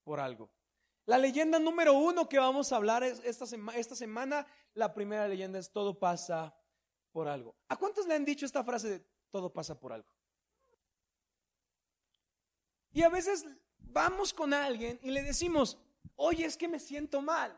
por 0.03 0.21
algo. 0.21 0.51
La 1.07 1.19
leyenda 1.19 1.59
número 1.59 1.95
uno 1.95 2.29
que 2.29 2.39
vamos 2.39 2.73
a 2.73 2.77
hablar 2.77 3.03
esta, 3.03 3.45
esta 3.75 3.97
semana, 3.97 4.47
la 4.75 4.95
primera 4.95 5.27
leyenda 5.27 5.59
es 5.59 5.71
todo 5.71 5.99
pasa 5.99 6.55
por 7.11 7.29
algo. 7.29 7.57
¿A 7.69 7.77
cuántos 7.77 8.07
le 8.07 8.15
han 8.15 8.25
dicho 8.25 8.47
esta 8.47 8.65
frase 8.65 8.89
de 8.89 9.05
todo 9.31 9.53
pasa 9.53 9.79
por 9.79 9.93
algo? 9.93 10.09
Y 12.93 13.03
a 13.03 13.09
veces 13.09 13.45
vamos 13.79 14.33
con 14.33 14.55
alguien 14.55 14.99
y 15.03 15.11
le 15.11 15.23
decimos, 15.23 15.79
oye, 16.17 16.45
es 16.45 16.57
que 16.57 16.69
me 16.69 16.79
siento 16.79 17.21
mal. 17.21 17.57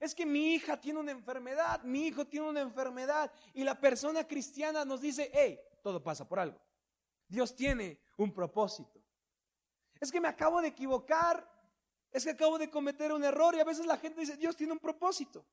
Es 0.00 0.14
que 0.14 0.26
mi 0.26 0.54
hija 0.54 0.80
tiene 0.80 0.98
una 0.98 1.12
enfermedad, 1.12 1.82
mi 1.84 2.08
hijo 2.08 2.26
tiene 2.26 2.48
una 2.48 2.60
enfermedad 2.60 3.30
y 3.54 3.62
la 3.62 3.78
persona 3.78 4.26
cristiana 4.26 4.84
nos 4.84 5.00
dice, 5.00 5.30
hey, 5.32 5.60
todo 5.82 6.02
pasa 6.02 6.26
por 6.26 6.40
algo. 6.40 6.58
Dios 7.28 7.54
tiene 7.54 8.00
un 8.16 8.32
propósito. 8.32 9.00
Es 10.00 10.10
que 10.10 10.20
me 10.20 10.26
acabo 10.26 10.60
de 10.60 10.68
equivocar 10.68 11.46
es 12.12 12.24
que 12.24 12.30
acabo 12.30 12.58
de 12.58 12.70
cometer 12.70 13.12
un 13.12 13.22
error 13.22 13.54
y 13.54 13.60
a 13.60 13.64
veces 13.64 13.86
la 13.86 13.96
gente 13.96 14.20
dice, 14.20 14.36
Dios 14.36 14.56
tiene 14.56 14.72
un 14.72 14.78
propósito. 14.78 15.44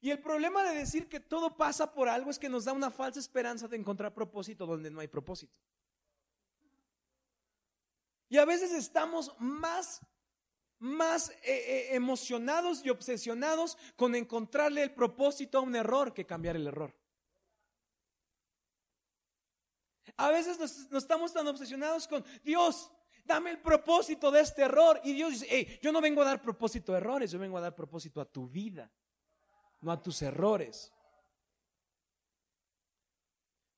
Y 0.00 0.10
el 0.10 0.20
problema 0.20 0.62
de 0.64 0.74
decir 0.74 1.08
que 1.08 1.20
todo 1.20 1.56
pasa 1.56 1.92
por 1.92 2.08
algo 2.08 2.30
es 2.30 2.38
que 2.38 2.48
nos 2.48 2.64
da 2.64 2.72
una 2.72 2.90
falsa 2.90 3.20
esperanza 3.20 3.68
de 3.68 3.76
encontrar 3.76 4.12
propósito 4.12 4.66
donde 4.66 4.90
no 4.90 5.00
hay 5.00 5.08
propósito. 5.08 5.54
Y 8.28 8.38
a 8.38 8.44
veces 8.44 8.72
estamos 8.72 9.34
más, 9.38 10.00
más 10.84 11.30
eh, 11.30 11.36
eh, 11.44 11.88
emocionados 11.92 12.84
y 12.84 12.90
obsesionados 12.90 13.78
con 13.96 14.14
encontrarle 14.14 14.82
el 14.82 14.92
propósito 14.92 15.58
a 15.58 15.62
un 15.62 15.74
error 15.74 16.12
que 16.12 16.26
cambiar 16.26 16.56
el 16.56 16.66
error. 16.66 16.94
A 20.16 20.30
veces 20.30 20.58
nos, 20.58 20.92
estamos 20.92 21.32
tan 21.32 21.48
obsesionados 21.48 22.06
con 22.06 22.24
Dios, 22.44 22.90
dame 23.24 23.50
el 23.50 23.60
propósito 23.60 24.30
de 24.30 24.42
este 24.42 24.62
error. 24.62 25.00
Y 25.02 25.14
Dios 25.14 25.32
dice, 25.32 25.80
yo 25.82 25.90
no 25.90 26.02
vengo 26.02 26.20
a 26.20 26.26
dar 26.26 26.42
propósito 26.42 26.92
a 26.92 26.98
errores, 26.98 27.30
yo 27.30 27.38
vengo 27.38 27.56
a 27.56 27.62
dar 27.62 27.74
propósito 27.74 28.20
a 28.20 28.26
tu 28.26 28.46
vida, 28.46 28.92
no 29.80 29.90
a 29.90 30.00
tus 30.00 30.20
errores. 30.20 30.92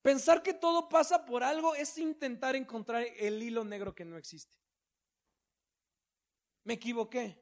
Pensar 0.02 0.42
que 0.42 0.54
todo 0.54 0.88
pasa 0.88 1.24
por 1.24 1.44
algo 1.44 1.74
es 1.76 1.96
intentar 1.98 2.56
encontrar 2.56 3.04
el 3.16 3.42
hilo 3.42 3.64
negro 3.64 3.94
que 3.94 4.04
no 4.04 4.16
existe. 4.16 4.65
Me 6.66 6.74
equivoqué. 6.74 7.40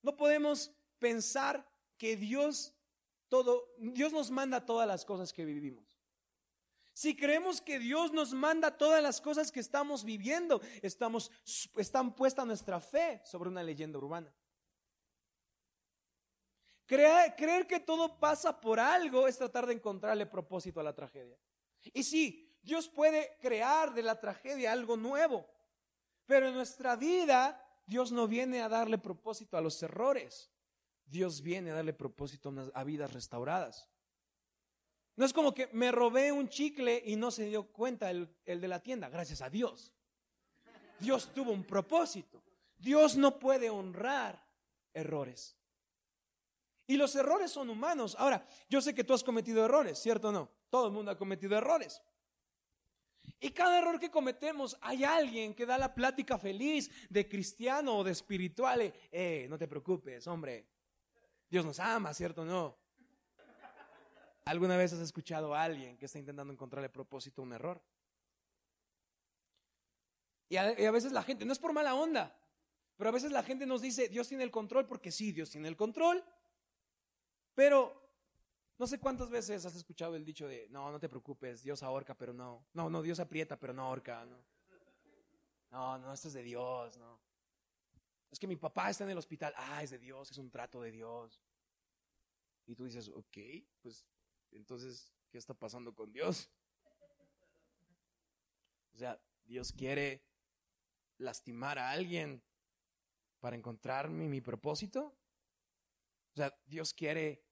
No 0.00 0.16
podemos 0.16 0.72
pensar 0.98 1.70
que 1.98 2.16
Dios 2.16 2.74
todo 3.28 3.74
Dios 3.76 4.12
nos 4.14 4.30
manda 4.30 4.64
todas 4.64 4.88
las 4.88 5.04
cosas 5.04 5.30
que 5.30 5.44
vivimos. 5.44 6.00
Si 6.94 7.14
creemos 7.14 7.60
que 7.60 7.78
Dios 7.78 8.12
nos 8.12 8.32
manda 8.32 8.78
todas 8.78 9.02
las 9.02 9.20
cosas 9.20 9.52
que 9.52 9.60
estamos 9.60 10.04
viviendo, 10.04 10.62
estamos, 10.80 11.30
están 11.76 12.14
puesta 12.14 12.46
nuestra 12.46 12.80
fe 12.80 13.20
sobre 13.24 13.50
una 13.50 13.62
leyenda 13.62 13.98
urbana. 13.98 14.34
Creer, 16.86 17.34
creer 17.36 17.66
que 17.66 17.80
todo 17.80 18.18
pasa 18.18 18.58
por 18.58 18.80
algo 18.80 19.28
es 19.28 19.36
tratar 19.36 19.66
de 19.66 19.74
encontrarle 19.74 20.26
propósito 20.26 20.80
a 20.80 20.82
la 20.82 20.94
tragedia. 20.94 21.38
Y 21.92 22.02
sí, 22.02 22.58
Dios 22.62 22.88
puede 22.88 23.36
crear 23.40 23.92
de 23.92 24.02
la 24.02 24.18
tragedia 24.18 24.72
algo 24.72 24.96
nuevo, 24.96 25.46
pero 26.26 26.48
en 26.48 26.54
nuestra 26.54 26.96
vida 26.96 27.58
Dios 27.92 28.10
no 28.10 28.26
viene 28.26 28.62
a 28.62 28.70
darle 28.70 28.96
propósito 28.96 29.58
a 29.58 29.60
los 29.60 29.82
errores. 29.82 30.50
Dios 31.04 31.42
viene 31.42 31.72
a 31.72 31.74
darle 31.74 31.92
propósito 31.92 32.50
a 32.72 32.84
vidas 32.84 33.12
restauradas. 33.12 33.86
No 35.14 35.26
es 35.26 35.34
como 35.34 35.52
que 35.52 35.66
me 35.74 35.92
robé 35.92 36.32
un 36.32 36.48
chicle 36.48 37.02
y 37.04 37.16
no 37.16 37.30
se 37.30 37.44
dio 37.44 37.70
cuenta 37.70 38.10
el, 38.10 38.34
de 38.46 38.66
la 38.66 38.82
tienda, 38.82 39.10
gracias 39.10 39.42
a 39.42 39.50
Dios. 39.50 39.92
Dios 41.00 41.34
tuvo 41.34 41.52
un 41.52 41.64
propósito. 41.64 42.42
Dios 42.78 43.18
no 43.18 43.38
puede 43.38 43.68
honrar 43.68 44.42
errores. 44.94 45.58
Y 46.86 46.96
los 46.96 47.14
errores 47.14 47.50
son 47.50 47.68
humanos. 47.68 48.16
Ahora, 48.18 48.46
yo 48.70 48.80
sé 48.80 48.94
que 48.94 49.04
tú 49.04 49.12
has 49.12 49.22
cometido 49.22 49.66
errores, 49.66 49.98
¿cierto 49.98 50.30
o 50.30 50.32
no? 50.32 50.50
Todo 50.70 50.86
el 50.86 50.94
mundo 50.94 51.10
ha 51.10 51.18
cometido 51.18 51.58
errores. 51.58 52.00
Y 53.44 53.50
cada 53.50 53.80
error 53.80 53.98
que 53.98 54.08
cometemos, 54.08 54.78
hay 54.80 55.02
alguien 55.02 55.52
que 55.52 55.66
da 55.66 55.76
la 55.76 55.92
plática 55.92 56.38
feliz 56.38 56.88
de 57.10 57.28
cristiano 57.28 57.98
o 57.98 58.04
de 58.04 58.12
espiritual. 58.12 58.94
Eh, 59.10 59.46
no 59.50 59.58
te 59.58 59.66
preocupes, 59.66 60.28
hombre. 60.28 60.64
Dios 61.50 61.64
nos 61.66 61.80
ama, 61.80 62.14
¿cierto 62.14 62.42
o 62.42 62.44
no? 62.44 62.78
¿Alguna 64.44 64.76
vez 64.76 64.92
has 64.92 65.00
escuchado 65.00 65.56
a 65.56 65.64
alguien 65.64 65.98
que 65.98 66.06
está 66.06 66.20
intentando 66.20 66.52
encontrarle 66.52 66.88
propósito 66.88 67.42
a 67.42 67.44
un 67.44 67.52
error? 67.52 67.82
Y 70.48 70.56
a, 70.56 70.80
y 70.80 70.84
a, 70.84 70.92
veces 70.92 71.10
la 71.10 71.24
gente, 71.24 71.44
no 71.44 71.52
es 71.52 71.58
por 71.58 71.72
mala 71.72 71.96
onda, 71.96 72.38
pero 72.96 73.10
a 73.10 73.12
veces 73.12 73.32
la 73.32 73.42
gente 73.42 73.66
nos 73.66 73.82
dice, 73.82 74.08
Dios 74.08 74.28
tiene 74.28 74.44
el 74.44 74.52
control, 74.52 74.86
porque 74.86 75.10
sí, 75.10 75.32
Dios 75.32 75.50
tiene 75.50 75.66
el 75.66 75.76
control, 75.76 76.24
pero 77.56 78.01
no 78.82 78.88
sé 78.88 78.98
cuántas 78.98 79.30
veces 79.30 79.64
has 79.64 79.76
escuchado 79.76 80.16
el 80.16 80.24
dicho 80.24 80.48
de, 80.48 80.68
no, 80.68 80.90
no 80.90 80.98
te 80.98 81.08
preocupes, 81.08 81.62
Dios 81.62 81.84
ahorca, 81.84 82.18
pero 82.18 82.32
no, 82.32 82.66
no, 82.72 82.90
no, 82.90 83.00
Dios 83.00 83.20
aprieta, 83.20 83.56
pero 83.56 83.72
no 83.72 83.84
ahorca, 83.84 84.24
no. 84.24 84.44
No, 85.70 85.98
no, 85.98 86.12
esto 86.12 86.26
es 86.26 86.34
de 86.34 86.42
Dios, 86.42 86.96
no. 86.96 87.20
Es 88.28 88.40
que 88.40 88.48
mi 88.48 88.56
papá 88.56 88.90
está 88.90 89.04
en 89.04 89.10
el 89.10 89.18
hospital, 89.18 89.54
ah, 89.56 89.84
es 89.84 89.90
de 89.90 90.00
Dios, 90.00 90.32
es 90.32 90.38
un 90.38 90.50
trato 90.50 90.82
de 90.82 90.90
Dios. 90.90 91.40
Y 92.66 92.74
tú 92.74 92.82
dices, 92.86 93.08
ok, 93.08 93.38
pues 93.82 94.04
entonces, 94.50 95.14
¿qué 95.30 95.38
está 95.38 95.54
pasando 95.54 95.94
con 95.94 96.12
Dios? 96.12 96.50
O 98.94 98.98
sea, 98.98 99.22
Dios 99.44 99.72
quiere 99.72 100.26
lastimar 101.18 101.78
a 101.78 101.92
alguien 101.92 102.42
para 103.38 103.54
encontrarme 103.54 104.26
mi 104.26 104.40
propósito. 104.40 105.16
O 106.32 106.36
sea, 106.36 106.52
Dios 106.66 106.92
quiere 106.92 107.44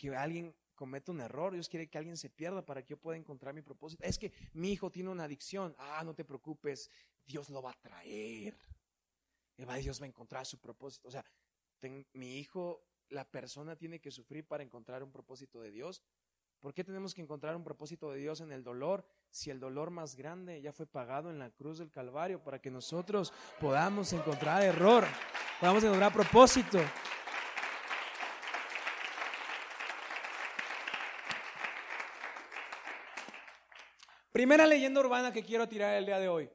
que 0.00 0.16
alguien 0.16 0.56
cometa 0.74 1.12
un 1.12 1.20
error, 1.20 1.52
Dios 1.52 1.68
quiere 1.68 1.90
que 1.90 1.98
alguien 1.98 2.16
se 2.16 2.30
pierda 2.30 2.64
para 2.64 2.82
que 2.82 2.92
yo 2.92 2.96
pueda 2.96 3.18
encontrar 3.18 3.52
mi 3.52 3.60
propósito. 3.60 4.02
Es 4.02 4.18
que 4.18 4.32
mi 4.54 4.72
hijo 4.72 4.90
tiene 4.90 5.10
una 5.10 5.24
adicción. 5.24 5.76
Ah, 5.78 6.02
no 6.04 6.14
te 6.14 6.24
preocupes, 6.24 6.90
Dios 7.26 7.50
lo 7.50 7.60
va 7.60 7.72
a 7.72 7.80
traer. 7.82 8.56
Dios 9.82 10.00
va 10.00 10.04
a 10.04 10.08
encontrar 10.08 10.46
su 10.46 10.58
propósito. 10.58 11.06
O 11.06 11.10
sea, 11.10 11.22
mi 12.14 12.38
hijo 12.38 12.82
la 13.10 13.30
persona 13.30 13.76
tiene 13.76 14.00
que 14.00 14.10
sufrir 14.10 14.46
para 14.46 14.62
encontrar 14.62 15.02
un 15.02 15.12
propósito 15.12 15.60
de 15.60 15.70
Dios? 15.70 16.02
¿Por 16.60 16.72
qué 16.72 16.82
tenemos 16.82 17.14
que 17.14 17.20
encontrar 17.20 17.56
un 17.56 17.64
propósito 17.64 18.10
de 18.10 18.18
Dios 18.18 18.40
en 18.40 18.52
el 18.52 18.62
dolor 18.62 19.04
si 19.28 19.50
el 19.50 19.60
dolor 19.60 19.90
más 19.90 20.14
grande 20.14 20.62
ya 20.62 20.72
fue 20.72 20.86
pagado 20.86 21.30
en 21.30 21.38
la 21.38 21.50
cruz 21.50 21.78
del 21.78 21.90
Calvario 21.90 22.42
para 22.42 22.60
que 22.60 22.70
nosotros 22.70 23.32
podamos 23.60 24.12
encontrar 24.12 24.62
error, 24.62 25.04
podamos 25.58 25.84
encontrar 25.84 26.12
propósito? 26.12 26.78
Primera 34.32 34.66
leyenda 34.66 35.00
urbana 35.00 35.32
que 35.32 35.42
quiero 35.42 35.68
tirar 35.68 35.94
el 35.96 36.06
día 36.06 36.18
de 36.18 36.28
hoy. 36.28 36.50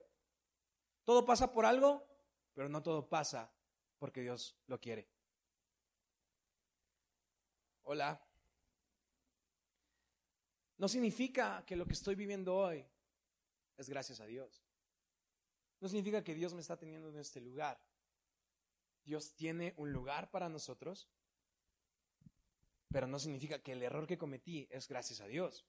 Todo 1.04 1.26
pasa 1.26 1.52
por 1.52 1.66
algo, 1.66 2.08
pero 2.54 2.70
no 2.70 2.82
todo 2.82 3.08
pasa 3.08 3.52
porque 4.00 4.22
Dios 4.22 4.58
lo 4.68 4.80
quiere. 4.80 5.10
Hola. 7.84 8.22
No 10.78 10.88
significa 10.88 11.64
que 11.66 11.76
lo 11.76 11.86
que 11.86 11.94
estoy 11.94 12.16
viviendo 12.16 12.56
hoy 12.56 12.86
es 13.78 13.90
gracias 13.90 14.20
a 14.22 14.26
Dios. 14.26 14.64
No 15.82 15.90
significa 15.90 16.24
que 16.24 16.34
Dios 16.34 16.54
me 16.54 16.62
está 16.62 16.78
teniendo 16.78 17.10
en 17.10 17.18
este 17.18 17.42
lugar. 17.42 17.80
Dios 19.04 19.36
tiene 19.36 19.74
un 19.78 19.92
lugar 19.92 20.32
para 20.32 20.50
nosotros, 20.50 21.10
pero 22.90 23.06
no 23.06 23.20
significa 23.20 23.62
que 23.62 23.74
el 23.74 23.84
error 23.84 24.08
que 24.08 24.18
cometí 24.18 24.68
es 24.72 24.88
gracias 24.88 25.22
a 25.22 25.28
Dios. 25.28 25.66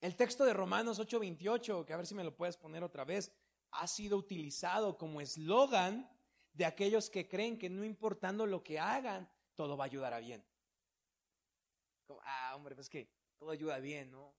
El 0.00 0.16
texto 0.16 0.44
de 0.44 0.52
Romanos 0.52 0.98
8:28, 0.98 1.84
que 1.86 1.92
a 1.92 1.96
ver 1.96 2.06
si 2.06 2.14
me 2.14 2.24
lo 2.24 2.36
puedes 2.36 2.56
poner 2.56 2.82
otra 2.82 3.04
vez, 3.04 3.32
ha 3.70 3.86
sido 3.86 4.16
utilizado 4.16 4.98
como 4.98 5.20
eslogan 5.20 6.10
de 6.52 6.64
aquellos 6.64 7.10
que 7.10 7.28
creen 7.28 7.58
que 7.58 7.70
no 7.70 7.84
importando 7.84 8.46
lo 8.46 8.62
que 8.62 8.78
hagan, 8.78 9.28
todo 9.54 9.76
va 9.76 9.84
a 9.84 9.86
ayudar 9.86 10.12
a 10.12 10.20
bien 10.20 10.44
ah, 12.24 12.52
hombre, 12.54 12.74
pues 12.74 12.88
que 12.88 13.08
todo 13.38 13.50
ayuda 13.50 13.78
bien, 13.78 14.10
¿no? 14.10 14.34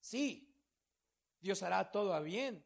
Sí, 0.00 0.54
Dios 1.40 1.62
hará 1.62 1.90
todo 1.90 2.14
a 2.14 2.20
bien. 2.20 2.64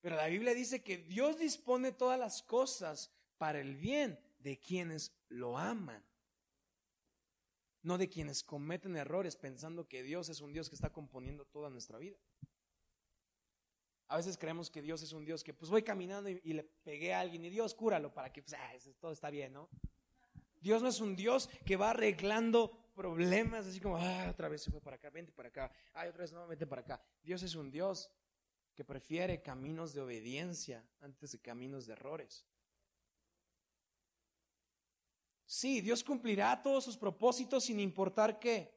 Pero 0.00 0.16
la 0.16 0.26
Biblia 0.26 0.54
dice 0.54 0.82
que 0.82 0.98
Dios 0.98 1.38
dispone 1.38 1.92
todas 1.92 2.18
las 2.18 2.42
cosas 2.42 3.12
para 3.38 3.60
el 3.60 3.76
bien 3.76 4.18
de 4.38 4.58
quienes 4.58 5.14
lo 5.28 5.56
aman. 5.56 6.04
No 7.82 7.98
de 7.98 8.08
quienes 8.08 8.42
cometen 8.42 8.96
errores 8.96 9.36
pensando 9.36 9.88
que 9.88 10.02
Dios 10.02 10.28
es 10.28 10.40
un 10.40 10.52
Dios 10.52 10.68
que 10.68 10.74
está 10.74 10.90
componiendo 10.90 11.44
toda 11.44 11.68
nuestra 11.70 11.98
vida. 11.98 12.16
A 14.08 14.16
veces 14.16 14.36
creemos 14.36 14.70
que 14.70 14.82
Dios 14.82 15.02
es 15.02 15.12
un 15.12 15.24
Dios 15.24 15.42
que 15.42 15.54
pues 15.54 15.70
voy 15.70 15.82
caminando 15.82 16.28
y, 16.28 16.52
le 16.52 16.64
pegué 16.64 17.14
a 17.14 17.20
alguien 17.20 17.44
y 17.44 17.50
Dios 17.50 17.74
cúralo 17.74 18.12
para 18.12 18.30
que 18.32 18.42
pues, 18.42 18.54
ah, 18.54 18.72
todo 19.00 19.12
está 19.12 19.30
bien, 19.30 19.54
¿no? 19.54 19.68
Dios 20.60 20.82
no 20.82 20.88
es 20.88 21.00
un 21.00 21.16
Dios 21.16 21.48
que 21.64 21.76
va 21.76 21.90
arreglando 21.90 22.70
problemas, 22.94 23.66
así 23.66 23.80
como, 23.80 23.96
ah, 23.96 24.28
otra 24.30 24.48
vez 24.48 24.62
se 24.62 24.70
fue 24.70 24.80
para 24.80 24.96
acá, 24.96 25.10
vente 25.10 25.32
para 25.32 25.48
acá, 25.48 25.72
ay, 25.94 26.08
otra 26.08 26.22
vez 26.22 26.32
no, 26.32 26.46
vente 26.46 26.66
para 26.66 26.82
acá. 26.82 27.02
Dios 27.22 27.42
es 27.42 27.54
un 27.54 27.70
Dios 27.70 28.10
que 28.74 28.84
prefiere 28.84 29.42
caminos 29.42 29.92
de 29.92 30.02
obediencia 30.02 30.86
antes 31.00 31.32
de 31.32 31.40
caminos 31.40 31.86
de 31.86 31.94
errores. 31.94 32.46
Sí, 35.52 35.82
Dios 35.82 36.02
cumplirá 36.02 36.62
todos 36.62 36.82
sus 36.82 36.96
propósitos 36.96 37.64
sin 37.64 37.78
importar 37.78 38.38
qué, 38.38 38.74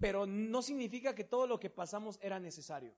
pero 0.00 0.26
no 0.26 0.60
significa 0.60 1.14
que 1.14 1.22
todo 1.22 1.46
lo 1.46 1.60
que 1.60 1.70
pasamos 1.70 2.18
era 2.20 2.40
necesario. 2.40 2.96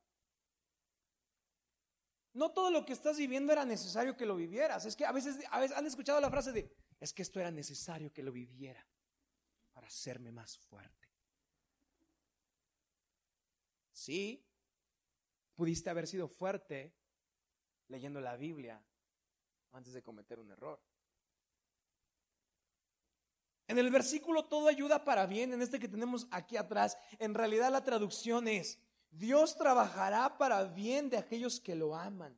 No 2.32 2.52
todo 2.52 2.70
lo 2.70 2.87
que 2.87 2.94
estás 2.94 3.18
viviendo 3.18 3.52
era 3.52 3.66
necesario 3.66 4.16
que 4.16 4.25
lo 4.25 4.35
vivieras. 4.35 4.87
Es 4.87 4.97
que 4.97 5.04
a 5.04 5.12
veces, 5.12 5.44
a 5.50 5.61
veces 5.61 5.76
han 5.76 5.85
escuchado 5.85 6.18
la 6.23 6.30
frase 6.30 6.52
de, 6.52 6.75
es 6.99 7.12
que 7.12 7.20
esto 7.20 7.38
era 7.38 7.50
necesario 7.50 8.11
que 8.14 8.23
lo 8.23 8.32
viviera 8.32 8.82
para 9.75 9.88
hacerme 9.88 10.32
más 10.32 10.56
fuerte. 10.56 11.06
Sí, 13.92 14.42
pudiste 15.54 15.90
haber 15.90 16.06
sido 16.06 16.28
fuerte 16.28 16.94
leyendo 17.88 18.23
la 18.23 18.37
Biblia 18.37 18.82
antes 19.73 19.92
de 19.92 20.02
cometer 20.02 20.38
un 20.38 20.50
error. 20.50 20.88
En 23.69 23.79
el 23.79 23.91
versículo 23.91 24.47
todo 24.47 24.67
ayuda 24.67 25.05
para 25.05 25.27
bien, 25.27 25.53
en 25.53 25.61
este 25.61 25.79
que 25.79 25.89
tenemos 25.89 26.27
aquí 26.31 26.57
atrás, 26.57 26.97
en 27.19 27.35
realidad 27.35 27.71
la 27.71 27.85
traducción 27.85 28.49
es, 28.49 28.79
Dios 29.11 29.57
trabajará 29.57 30.39
para 30.39 30.65
bien 30.65 31.11
de 31.11 31.19
aquellos 31.19 31.61
que 31.61 31.75
lo 31.75 31.95
aman. 31.95 32.37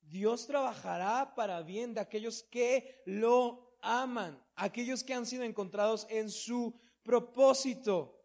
Dios 0.00 0.46
trabajará 0.46 1.34
para 1.34 1.60
bien 1.60 1.92
de 1.92 2.00
aquellos 2.00 2.42
que 2.42 3.02
lo 3.04 3.76
aman, 3.82 4.42
aquellos 4.56 5.04
que 5.04 5.12
han 5.12 5.26
sido 5.26 5.44
encontrados 5.44 6.06
en 6.08 6.30
su 6.30 6.74
propósito. 7.02 8.18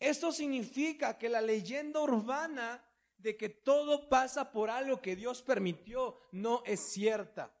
Esto 0.00 0.32
significa 0.32 1.18
que 1.18 1.28
la 1.28 1.40
leyenda 1.40 2.00
urbana 2.00 2.84
de 3.16 3.36
que 3.36 3.48
todo 3.48 4.08
pasa 4.08 4.50
por 4.50 4.70
algo 4.70 5.00
que 5.00 5.14
Dios 5.14 5.40
permitió 5.42 6.18
no 6.32 6.62
es 6.66 6.92
cierta. 6.92 7.52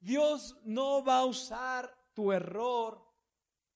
Dios 0.00 0.56
no 0.64 1.04
va 1.04 1.18
a 1.18 1.24
usar 1.24 1.96
tu 2.14 2.32
error 2.32 3.04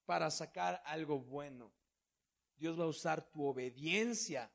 para 0.07 0.31
sacar 0.31 0.83
algo 0.85 1.19
bueno. 1.19 1.73
Dios 2.57 2.79
va 2.79 2.85
a 2.85 2.89
usar 2.89 3.23
tu 3.31 3.45
obediencia 3.45 4.53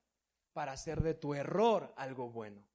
para 0.53 0.71
hacer 0.71 1.01
de 1.01 1.13
tu 1.13 1.33
error 1.33 1.93
algo 1.97 2.29
bueno. 2.29 2.65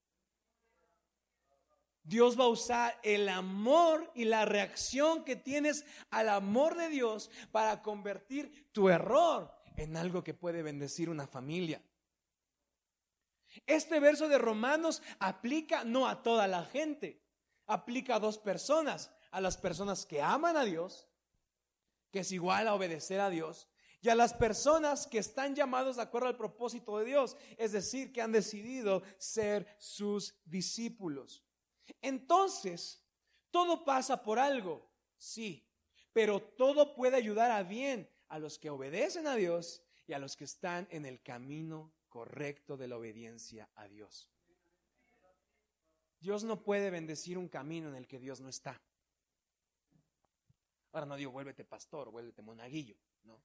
Dios 2.05 2.39
va 2.39 2.45
a 2.45 2.49
usar 2.49 2.99
el 3.03 3.29
amor 3.29 4.11
y 4.15 4.25
la 4.25 4.45
reacción 4.45 5.25
que 5.25 5.37
tienes 5.37 5.85
al 6.11 6.29
amor 6.29 6.77
de 6.77 6.89
Dios 6.89 7.31
para 7.53 7.81
convertir 7.83 8.71
tu 8.73 8.89
error 8.89 9.55
en 9.77 9.97
algo 9.97 10.25
que 10.25 10.35
puede 10.35 10.63
bendecir 10.63 11.09
una 11.09 11.27
familia. 11.27 11.83
Este 13.67 14.01
verso 14.01 14.29
de 14.29 14.39
Romanos 14.39 15.03
aplica 15.21 15.85
no 15.85 16.09
a 16.09 16.23
toda 16.23 16.49
la 16.49 16.65
gente, 16.65 17.22
aplica 17.67 18.17
a 18.17 18.21
dos 18.21 18.39
personas, 18.39 19.13
a 19.31 19.41
las 19.41 19.57
personas 19.57 20.07
que 20.07 20.21
aman 20.21 20.57
a 20.57 20.65
Dios, 20.65 21.09
que 22.11 22.21
es 22.21 22.33
igual 22.33 22.69
a 22.69 22.75
obedecer 22.75 23.21
a 23.21 23.31
Dios, 23.31 23.69
y 24.03 24.09
a 24.09 24.15
las 24.17 24.35
personas 24.35 25.07
que 25.07 25.19
están 25.19 25.55
llamados 25.55 25.97
de 25.97 26.03
acuerdo 26.03 26.27
al 26.27 26.37
propósito 26.37 26.99
de 26.99 27.05
Dios, 27.05 27.37
es 27.57 27.71
decir, 27.71 28.13
que 28.13 28.21
han 28.21 28.33
decidido 28.33 29.03
ser 29.17 29.67
sus 29.79 30.35
discípulos. 30.45 31.45
Entonces, 32.01 33.05
todo 33.53 33.85
pasa 33.85 34.23
por 34.23 34.41
algo, 34.41 34.91
sí, 35.17 35.69
pero 36.13 36.43
todo 36.43 36.95
puede 36.95 37.17
ayudar 37.17 37.53
a 37.53 37.63
bien 37.63 38.11
a 38.29 38.41
los 38.41 38.59
que 38.59 38.71
obedecen 38.71 39.29
a 39.29 39.37
Dios 39.37 39.83
y 40.07 40.15
a 40.15 40.19
los 40.19 40.37
que 40.37 40.45
están 40.45 40.89
en 40.91 41.07
el 41.07 41.23
camino 41.23 41.95
correcto 42.09 42.77
de 42.77 42.89
la 42.89 42.97
obediencia 42.97 43.71
a 43.77 43.87
Dios. 43.87 44.32
Dios 46.23 46.45
no 46.45 46.63
puede 46.63 46.89
bendecir 46.91 47.37
un 47.37 47.49
camino 47.49 47.89
en 47.89 47.97
el 47.97 48.07
que 48.07 48.21
Dios 48.21 48.41
no 48.41 48.49
está. 48.49 48.81
Ahora 50.93 51.05
no 51.05 51.17
digo 51.17 51.33
vuélvete 51.33 51.65
pastor, 51.65 52.13
vuélvete 52.13 52.43
monaguillo, 52.43 52.97
no. 53.25 53.43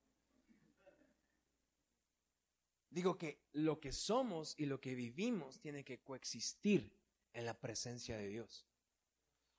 Digo 2.91 3.17
que 3.17 3.41
lo 3.53 3.79
que 3.79 3.91
somos 3.91 4.53
y 4.59 4.67
lo 4.67 4.79
que 4.79 4.93
vivimos 4.93 5.59
tiene 5.59 5.83
que 5.83 6.03
coexistir 6.03 6.95
en 7.33 7.45
la 7.45 7.59
presencia 7.59 8.15
de 8.15 8.27
Dios. 8.27 8.67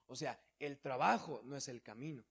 O 0.07 0.15
sea, 0.15 0.41
el 0.61 0.79
trabajo 0.79 1.43
no 1.45 1.57
es 1.57 1.67
el 1.67 1.83
camino. 1.83 2.25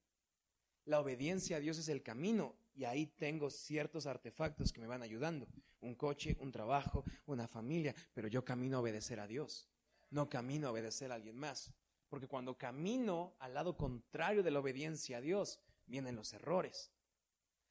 La 0.85 1.01
obediencia 1.01 1.57
a 1.57 1.59
Dios 1.59 1.77
es 1.77 1.89
el 1.89 2.01
camino 2.01 2.55
y 2.73 2.85
ahí 2.85 3.07
tengo 3.07 3.49
ciertos 3.49 4.05
artefactos 4.05 4.71
que 4.71 4.79
me 4.79 4.87
van 4.87 5.03
ayudando. 5.03 5.49
Un 5.81 5.95
coche, 5.95 6.37
un 6.39 6.51
trabajo, 6.51 7.03
una 7.25 7.47
familia, 7.47 7.93
pero 8.13 8.29
yo 8.29 8.45
camino 8.45 8.77
a 8.77 8.81
obedecer 8.81 9.19
a 9.19 9.27
Dios, 9.27 9.67
no 10.09 10.29
camino 10.29 10.67
a 10.67 10.71
obedecer 10.71 11.11
a 11.11 11.15
alguien 11.15 11.37
más. 11.37 11.73
Porque 12.09 12.27
cuando 12.27 12.57
camino 12.57 13.35
al 13.39 13.53
lado 13.53 13.75
contrario 13.75 14.43
de 14.43 14.51
la 14.51 14.59
obediencia 14.59 15.17
a 15.17 15.21
Dios, 15.21 15.59
vienen 15.85 16.15
los 16.15 16.33
errores. 16.33 16.91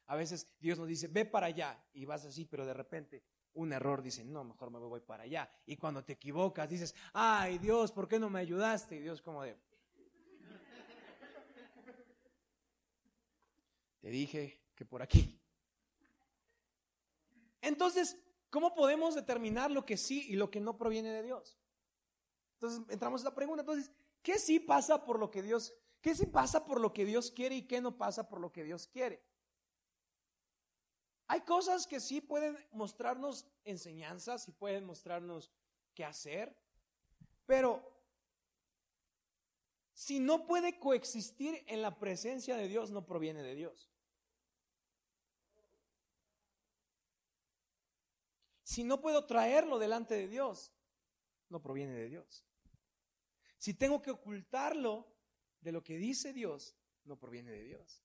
A 0.07 0.15
veces 0.15 0.47
Dios 0.59 0.77
nos 0.77 0.87
dice, 0.87 1.07
ve 1.07 1.25
para 1.25 1.47
allá, 1.47 1.83
y 1.93 2.05
vas 2.05 2.25
así, 2.25 2.45
pero 2.45 2.65
de 2.65 2.73
repente 2.73 3.23
un 3.53 3.73
error 3.73 4.01
dice, 4.01 4.23
no, 4.23 4.43
mejor 4.43 4.69
me 4.69 4.79
voy 4.79 5.01
para 5.01 5.23
allá. 5.23 5.49
Y 5.65 5.75
cuando 5.77 6.03
te 6.03 6.13
equivocas, 6.13 6.69
dices, 6.69 6.95
ay 7.13 7.57
Dios, 7.57 7.91
¿por 7.91 8.07
qué 8.07 8.19
no 8.19 8.29
me 8.29 8.39
ayudaste? 8.39 8.95
Y 8.95 8.99
Dios 8.99 9.21
como 9.21 9.43
de, 9.43 9.57
te 13.99 14.09
dije 14.09 14.61
que 14.75 14.85
por 14.85 15.01
aquí. 15.01 15.41
Entonces, 17.61 18.17
¿cómo 18.49 18.73
podemos 18.75 19.15
determinar 19.15 19.71
lo 19.71 19.85
que 19.85 19.97
sí 19.97 20.27
y 20.29 20.35
lo 20.35 20.49
que 20.49 20.61
no 20.61 20.77
proviene 20.77 21.09
de 21.09 21.23
Dios? 21.23 21.57
Entonces, 22.59 22.81
entramos 22.89 23.21
a 23.21 23.25
la 23.25 23.35
pregunta. 23.35 23.61
Entonces, 23.61 23.91
¿qué 24.23 24.39
sí 24.39 24.59
pasa 24.59 25.05
por 25.05 25.19
lo 25.19 25.29
que 25.29 25.43
Dios, 25.43 25.73
qué 26.01 26.15
sí 26.15 26.25
pasa 26.25 26.65
por 26.65 26.81
lo 26.81 26.91
que 26.91 27.05
Dios 27.05 27.31
quiere 27.31 27.55
y 27.55 27.67
qué 27.67 27.81
no 27.81 27.97
pasa 27.97 28.27
por 28.27 28.39
lo 28.39 28.51
que 28.51 28.63
Dios 28.63 28.87
quiere? 28.87 29.23
Hay 31.27 31.41
cosas 31.41 31.85
que 31.85 31.99
sí 31.99 32.21
pueden 32.21 32.57
mostrarnos 32.71 33.45
enseñanzas 33.63 34.47
y 34.47 34.53
pueden 34.53 34.85
mostrarnos 34.85 35.51
qué 35.93 36.05
hacer, 36.05 36.57
pero 37.45 37.97
si 39.93 40.19
no 40.19 40.47
puede 40.47 40.79
coexistir 40.79 41.63
en 41.67 41.81
la 41.81 41.99
presencia 41.99 42.55
de 42.55 42.67
Dios, 42.67 42.91
no 42.91 43.05
proviene 43.05 43.43
de 43.43 43.55
Dios. 43.55 43.91
Si 48.63 48.83
no 48.83 49.01
puedo 49.01 49.25
traerlo 49.25 49.79
delante 49.79 50.15
de 50.15 50.27
Dios, 50.27 50.71
no 51.49 51.61
proviene 51.61 51.93
de 51.93 52.09
Dios. 52.09 52.46
Si 53.57 53.73
tengo 53.73 54.01
que 54.01 54.11
ocultarlo 54.11 55.07
de 55.61 55.71
lo 55.71 55.83
que 55.83 55.97
dice 55.97 56.33
Dios, 56.33 56.75
no 57.03 57.17
proviene 57.17 57.51
de 57.51 57.63
Dios. 57.63 58.03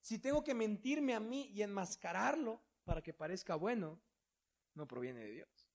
Si 0.00 0.18
tengo 0.18 0.42
que 0.42 0.54
mentirme 0.54 1.14
a 1.14 1.20
mí 1.20 1.50
y 1.52 1.62
enmascararlo 1.62 2.62
para 2.84 3.02
que 3.02 3.12
parezca 3.12 3.56
bueno, 3.56 4.00
no 4.74 4.86
proviene 4.86 5.20
de 5.20 5.32
Dios. 5.32 5.68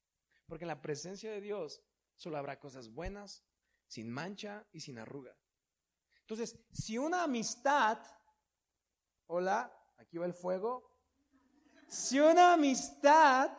Porque 0.46 0.64
en 0.64 0.70
la 0.70 0.82
presencia 0.82 1.32
de 1.32 1.42
Dios 1.42 1.82
solo 2.16 2.38
habrá 2.38 2.60
cosas 2.60 2.90
buenas, 2.90 3.44
sin 3.88 4.10
mancha 4.10 4.66
y 4.72 4.80
sin 4.80 5.00
arruga. 5.00 5.36
Entonces, 6.22 6.58
si 6.72 6.98
una 6.98 7.24
amistad, 7.24 8.00
hola, 9.28 9.74
aquí 9.98 10.18
va 10.18 10.26
el 10.26 10.34
fuego, 10.34 10.92
si 11.88 12.20
una 12.20 12.54
amistad 12.54 13.52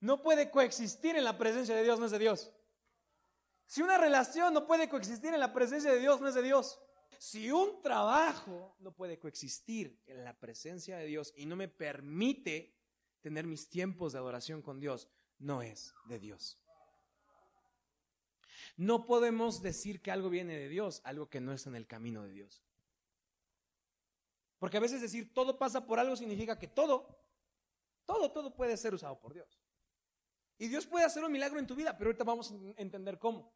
no 0.00 0.20
puede 0.22 0.50
coexistir 0.50 1.16
en 1.16 1.24
la 1.24 1.38
presencia 1.38 1.74
de 1.76 1.84
Dios, 1.84 2.00
no 2.00 2.06
es 2.06 2.12
de 2.12 2.18
Dios. 2.18 2.50
Si 3.66 3.82
una 3.82 3.98
relación 3.98 4.54
no 4.54 4.66
puede 4.66 4.88
coexistir 4.88 5.32
en 5.32 5.40
la 5.40 5.52
presencia 5.52 5.90
de 5.90 5.98
Dios, 5.98 6.20
no 6.20 6.28
es 6.28 6.34
de 6.34 6.42
Dios. 6.42 6.80
Si 7.18 7.50
un 7.50 7.80
trabajo 7.82 8.76
no 8.80 8.94
puede 8.94 9.18
coexistir 9.18 10.02
en 10.06 10.24
la 10.24 10.38
presencia 10.38 10.96
de 10.96 11.06
Dios 11.06 11.32
y 11.36 11.46
no 11.46 11.56
me 11.56 11.68
permite 11.68 12.76
tener 13.20 13.46
mis 13.46 13.68
tiempos 13.68 14.12
de 14.12 14.18
adoración 14.18 14.60
con 14.60 14.80
Dios, 14.80 15.08
no 15.38 15.62
es 15.62 15.94
de 16.06 16.18
Dios. 16.18 16.60
No 18.76 19.06
podemos 19.06 19.62
decir 19.62 20.02
que 20.02 20.10
algo 20.10 20.28
viene 20.28 20.58
de 20.58 20.68
Dios, 20.68 21.00
algo 21.04 21.30
que 21.30 21.40
no 21.40 21.52
está 21.52 21.70
en 21.70 21.76
el 21.76 21.86
camino 21.86 22.22
de 22.22 22.32
Dios. 22.32 22.62
Porque 24.58 24.76
a 24.76 24.80
veces 24.80 25.00
decir 25.00 25.32
todo 25.32 25.58
pasa 25.58 25.86
por 25.86 25.98
algo 25.98 26.16
significa 26.16 26.58
que 26.58 26.68
todo 26.68 27.24
todo, 28.06 28.30
todo 28.30 28.54
puede 28.54 28.76
ser 28.76 28.94
usado 28.94 29.18
por 29.18 29.32
Dios. 29.34 29.60
Y 30.58 30.68
Dios 30.68 30.86
puede 30.86 31.04
hacer 31.04 31.24
un 31.24 31.32
milagro 31.32 31.58
en 31.58 31.66
tu 31.66 31.74
vida, 31.74 31.96
pero 31.96 32.08
ahorita 32.08 32.24
vamos 32.24 32.52
a 32.52 32.54
entender 32.80 33.18
cómo. 33.18 33.52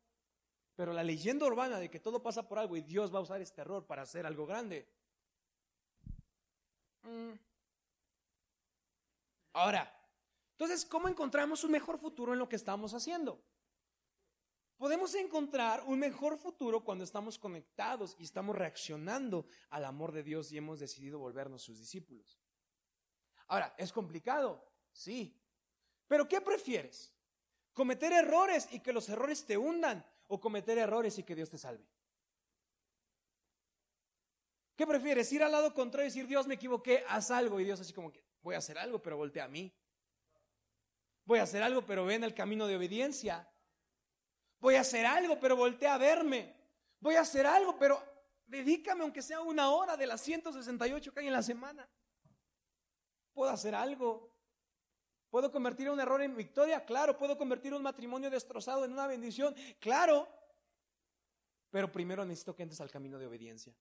Pero 0.74 0.92
la 0.92 1.02
leyenda 1.02 1.46
urbana 1.46 1.78
de 1.78 1.90
que 1.90 2.00
todo 2.00 2.22
pasa 2.22 2.46
por 2.46 2.58
algo 2.58 2.76
y 2.76 2.82
Dios 2.82 3.12
va 3.12 3.18
a 3.18 3.22
usar 3.22 3.40
este 3.40 3.60
error 3.60 3.86
para 3.86 4.02
hacer 4.02 4.26
algo 4.26 4.46
grande. 4.46 4.88
Mm. 7.02 7.32
Ahora, 9.54 9.92
entonces, 10.52 10.84
¿cómo 10.84 11.08
encontramos 11.08 11.64
un 11.64 11.70
mejor 11.70 11.98
futuro 11.98 12.32
en 12.32 12.38
lo 12.38 12.48
que 12.48 12.56
estamos 12.56 12.94
haciendo? 12.94 13.40
Podemos 14.76 15.14
encontrar 15.16 15.82
un 15.86 15.98
mejor 15.98 16.38
futuro 16.38 16.84
cuando 16.84 17.02
estamos 17.02 17.38
conectados 17.38 18.14
y 18.18 18.22
estamos 18.22 18.54
reaccionando 18.54 19.46
al 19.70 19.84
amor 19.84 20.12
de 20.12 20.22
Dios 20.22 20.52
y 20.52 20.58
hemos 20.58 20.78
decidido 20.78 21.18
volvernos 21.18 21.62
sus 21.62 21.78
discípulos. 21.78 22.40
Ahora, 23.48 23.74
¿es 23.76 23.92
complicado? 23.92 24.64
Sí. 24.92 25.36
Pero 26.08 26.28
¿qué 26.28 26.40
prefieres? 26.40 27.14
¿Cometer 27.72 28.12
errores 28.12 28.68
y 28.72 28.80
que 28.80 28.92
los 28.92 29.08
errores 29.08 29.44
te 29.46 29.56
hundan 29.56 30.04
o 30.26 30.40
cometer 30.40 30.76
errores 30.78 31.18
y 31.18 31.22
que 31.22 31.36
Dios 31.36 31.50
te 31.50 31.58
salve? 31.58 31.86
¿Qué 34.74 34.86
prefieres? 34.86 35.32
Ir 35.32 35.42
al 35.42 35.52
lado 35.52 35.72
contrario 35.74 36.06
y 36.06 36.10
decir, 36.10 36.26
Dios 36.26 36.46
me 36.46 36.54
equivoqué, 36.54 37.04
haz 37.08 37.30
algo. 37.30 37.60
Y 37.60 37.64
Dios 37.64 37.80
así 37.80 37.92
como 37.92 38.12
que, 38.12 38.24
voy 38.42 38.54
a 38.54 38.58
hacer 38.58 38.78
algo, 38.78 39.00
pero 39.00 39.16
voltea 39.16 39.44
a 39.44 39.48
mí. 39.48 39.72
Voy 41.24 41.38
a 41.38 41.42
hacer 41.42 41.62
algo, 41.62 41.84
pero 41.84 42.04
ven 42.04 42.24
el 42.24 42.34
camino 42.34 42.66
de 42.66 42.76
obediencia. 42.76 43.48
Voy 44.60 44.76
a 44.76 44.80
hacer 44.80 45.06
algo, 45.06 45.38
pero 45.38 45.56
voltea 45.56 45.94
a 45.94 45.98
verme. 45.98 46.56
Voy 47.00 47.16
a 47.16 47.20
hacer 47.20 47.46
algo, 47.46 47.78
pero 47.78 48.02
dedícame 48.46 49.02
aunque 49.02 49.22
sea 49.22 49.40
una 49.40 49.70
hora 49.70 49.96
de 49.96 50.06
las 50.06 50.20
168 50.22 51.12
que 51.12 51.20
hay 51.20 51.26
en 51.26 51.32
la 51.32 51.42
semana 51.42 51.88
puedo 53.38 53.52
hacer 53.52 53.72
algo. 53.72 54.34
¿Puedo 55.30 55.52
convertir 55.52 55.90
un 55.90 56.00
error 56.00 56.22
en 56.22 56.34
victoria? 56.34 56.84
Claro. 56.84 57.16
¿Puedo 57.16 57.36
convertir 57.36 57.74
un 57.74 57.82
matrimonio 57.82 58.30
destrozado 58.30 58.84
en 58.84 58.92
una 58.92 59.06
bendición? 59.06 59.54
Claro. 59.78 60.28
Pero 61.70 61.92
primero 61.92 62.24
necesito 62.24 62.54
que 62.54 62.62
entres 62.62 62.80
al 62.80 62.90
camino 62.90 63.18
de 63.18 63.26
obediencia. 63.26 63.74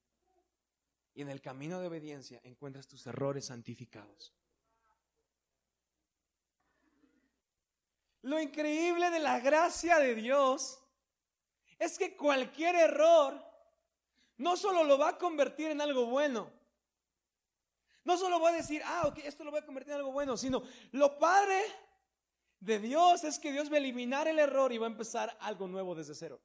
Y 1.14 1.22
en 1.22 1.30
el 1.30 1.42
camino 1.42 1.80
de 1.80 1.88
obediencia 1.88 2.42
encuentras 2.44 2.88
tus 2.88 3.08
errores 3.08 3.46
santificados. 3.46 4.34
Lo 8.22 8.40
increíble 8.42 9.10
de 9.10 9.20
la 9.20 9.40
gracia 9.40 10.00
de 10.00 10.14
Dios 10.16 10.84
es 11.80 11.98
que 11.98 12.18
cualquier 12.18 12.76
error 12.76 13.42
no 14.38 14.58
solo 14.58 14.84
lo 14.84 14.98
va 14.98 15.10
a 15.10 15.18
convertir 15.18 15.72
en 15.72 15.82
algo 15.82 16.08
bueno, 16.08 16.52
no 18.08 18.18
solo 18.18 18.40
va 18.40 18.50
a 18.50 18.54
decir, 18.54 18.82
ah, 18.86 19.04
ok, 19.06 19.18
esto 19.26 19.44
lo 19.44 19.52
voy 19.52 19.60
a 19.60 19.66
convertir 19.66 19.92
en 19.92 20.00
algo 20.00 20.14
bueno, 20.14 20.38
sino 20.38 20.64
lo 20.94 21.20
padre 21.20 21.62
de 22.58 22.80
Dios 22.80 23.26
es 23.26 23.38
que 23.38 23.52
Dios 23.52 23.70
va 23.70 23.76
a 23.76 23.80
eliminar 23.80 24.30
el 24.30 24.40
error 24.40 24.72
y 24.72 24.78
va 24.78 24.88
a 24.88 24.90
empezar 24.90 25.38
algo 25.42 25.68
nuevo 25.68 25.94
desde 25.94 26.16
cero. 26.16 26.40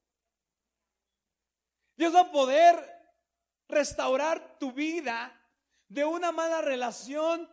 Dios 1.96 2.12
va 2.12 2.22
a 2.22 2.32
poder 2.32 2.74
restaurar 3.68 4.58
tu 4.58 4.72
vida 4.72 5.40
de 5.86 6.04
una 6.04 6.32
mala 6.32 6.62
relación, 6.62 7.48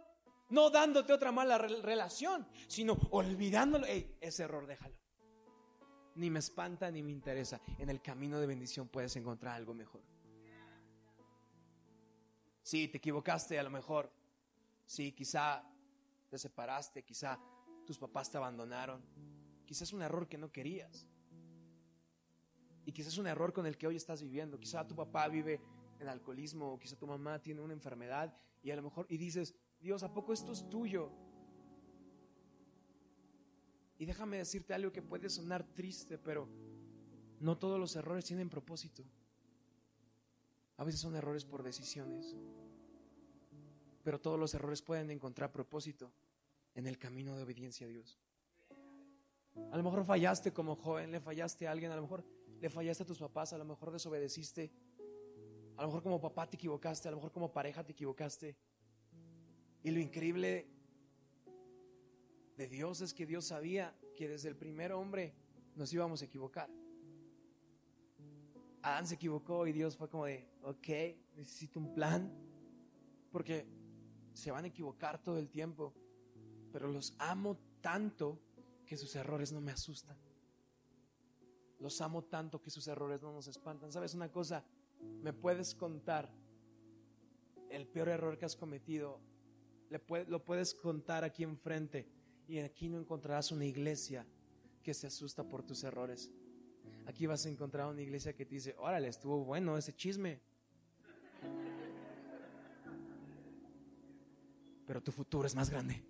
no 0.50 0.72
dándote 0.72 1.14
otra 1.14 1.32
mala 1.32 1.60
relación, 1.60 2.48
sino 2.68 2.98
olvidándolo. 3.12 3.86
Hey, 3.88 4.18
ese 4.22 4.42
error 4.42 4.66
déjalo. 4.66 4.98
Ni 6.16 6.32
me 6.32 6.40
espanta 6.40 6.90
ni 6.90 7.04
me 7.04 7.12
interesa. 7.12 7.62
En 7.78 7.92
el 7.92 8.02
camino 8.02 8.40
de 8.40 8.48
bendición 8.48 8.88
puedes 8.88 9.16
encontrar 9.18 9.54
algo 9.54 9.76
mejor. 9.76 10.02
Sí, 12.64 12.88
te 12.88 12.98
equivocaste 12.98 13.58
a 13.58 13.64
lo 13.64 13.70
mejor. 13.70 14.12
Sí, 14.86 15.12
quizá 15.12 15.64
te 16.30 16.38
separaste, 16.38 17.04
quizá 17.04 17.40
tus 17.86 17.98
papás 17.98 18.30
te 18.30 18.38
abandonaron. 18.38 19.04
Quizás 19.66 19.84
es 19.84 19.94
un 19.94 20.02
error 20.02 20.28
que 20.28 20.38
no 20.38 20.52
querías. 20.52 21.08
Y 22.86 22.92
quizás 22.92 23.14
es 23.14 23.20
un 23.20 23.28
error 23.28 23.54
con 23.54 23.66
el 23.66 23.78
que 23.78 23.88
hoy 23.88 23.96
estás 23.96 24.22
viviendo. 24.22 24.60
Quizá 24.60 24.88
tu 24.88 24.96
papá 24.96 25.28
vive 25.28 25.62
en 26.00 26.08
alcoholismo, 26.08 26.74
o 26.74 26.80
quizá 26.80 26.96
tu 26.96 27.08
mamá 27.08 27.42
tiene 27.42 27.62
una 27.62 27.74
enfermedad 27.74 28.34
y 28.62 28.72
a 28.72 28.76
lo 28.76 28.82
mejor 28.82 29.06
y 29.10 29.18
dices, 29.18 29.56
Dios, 29.80 30.04
¿a 30.04 30.14
poco 30.14 30.34
esto 30.34 30.52
es 30.52 30.68
tuyo? 30.70 31.12
Y 33.98 34.06
déjame 34.06 34.38
decirte 34.38 34.74
algo 34.74 34.92
que 34.92 35.02
puede 35.02 35.30
sonar 35.30 35.64
triste, 35.74 36.18
pero 36.18 36.48
no 37.40 37.58
todos 37.58 37.80
los 37.80 37.96
errores 37.96 38.26
tienen 38.26 38.50
propósito. 38.50 39.04
A 40.80 40.86
veces 40.86 41.02
son 41.02 41.14
errores 41.18 41.44
por 41.44 41.62
decisiones, 41.62 42.38
pero 44.02 44.22
todos 44.22 44.40
los 44.40 44.54
errores 44.54 44.82
pueden 44.82 45.12
encontrar 45.12 45.52
propósito 45.52 46.10
en 46.74 46.88
el 46.88 46.98
camino 46.98 47.36
de 47.36 47.44
obediencia 47.44 47.86
a 47.86 47.90
Dios. 47.90 48.18
A 49.72 49.76
lo 49.76 49.84
mejor 49.84 50.06
fallaste 50.06 50.54
como 50.54 50.78
joven, 50.78 51.12
le 51.12 51.20
fallaste 51.20 51.68
a 51.68 51.72
alguien, 51.72 51.92
a 51.92 51.98
lo 51.98 52.04
mejor 52.04 52.24
le 52.62 52.70
fallaste 52.70 53.04
a 53.04 53.06
tus 53.06 53.20
papás, 53.20 53.52
a 53.52 53.58
lo 53.58 53.66
mejor 53.66 53.92
desobedeciste, 53.92 54.72
a 55.76 55.82
lo 55.82 55.90
mejor 55.90 56.02
como 56.02 56.22
papá 56.22 56.50
te 56.50 56.56
equivocaste, 56.56 57.10
a 57.10 57.12
lo 57.12 57.18
mejor 57.18 57.34
como 57.34 57.52
pareja 57.52 57.84
te 57.84 57.92
equivocaste. 57.92 58.56
Y 59.84 59.92
lo 59.92 60.00
increíble 60.00 60.66
de 62.56 62.68
Dios 62.70 63.02
es 63.02 63.14
que 63.14 63.26
Dios 63.26 63.44
sabía 63.44 63.94
que 64.16 64.30
desde 64.30 64.48
el 64.48 64.56
primer 64.56 64.94
hombre 64.94 65.34
nos 65.76 65.92
íbamos 65.92 66.22
a 66.22 66.26
equivocar. 66.26 66.70
Adán 68.82 69.08
se 69.08 69.16
equivocó 69.16 69.68
y 69.68 69.74
Dios 69.74 69.98
fue 69.98 70.10
como 70.10 70.26
de, 70.26 70.50
ok, 70.64 70.88
necesito 71.36 71.80
un 71.80 71.94
plan, 71.94 72.32
porque 73.32 73.68
se 74.34 74.52
van 74.52 74.66
a 74.66 74.68
equivocar 74.68 75.22
todo 75.22 75.38
el 75.38 75.50
tiempo, 75.50 75.94
pero 76.72 76.90
los 76.92 77.14
amo 77.20 77.58
tanto 77.82 78.40
que 78.86 78.98
sus 78.98 79.16
errores 79.16 79.52
no 79.52 79.62
me 79.62 79.72
asustan. 79.72 80.18
Los 81.80 82.02
amo 82.02 82.24
tanto 82.24 82.62
que 82.62 82.70
sus 82.70 82.88
errores 82.88 83.22
no 83.22 83.32
nos 83.32 83.48
espantan. 83.48 83.92
¿Sabes 83.92 84.14
una 84.14 84.32
cosa? 84.32 84.64
Me 85.22 85.34
puedes 85.34 85.76
contar 85.76 86.30
el 87.70 87.88
peor 87.88 88.10
error 88.10 88.38
que 88.38 88.46
has 88.46 88.56
cometido. 88.56 89.22
lo 89.90 90.44
puedes 90.44 90.74
contar 90.74 91.24
aquí 91.24 91.44
enfrente 91.44 92.08
y 92.48 92.60
aquí 92.60 92.90
no 92.90 92.98
encontrarás 92.98 93.52
una 93.52 93.66
iglesia 93.66 94.26
que 94.84 94.94
se 94.94 95.08
asusta 95.08 95.48
por 95.48 95.64
tus 95.64 95.84
errores. 95.84 96.32
Aquí 97.06 97.26
vas 97.26 97.46
a 97.46 97.50
encontrar 97.50 97.88
una 97.88 98.02
iglesia 98.02 98.34
que 98.34 98.46
te 98.46 98.56
dice, 98.56 98.76
órale, 98.78 99.08
estuvo 99.08 99.44
bueno 99.44 99.78
ese 99.78 99.96
chisme. 99.96 100.40
Pero 104.86 105.02
tu 105.02 105.12
futuro 105.12 105.48
es 105.48 105.56
más 105.56 105.70
grande. 105.70 106.04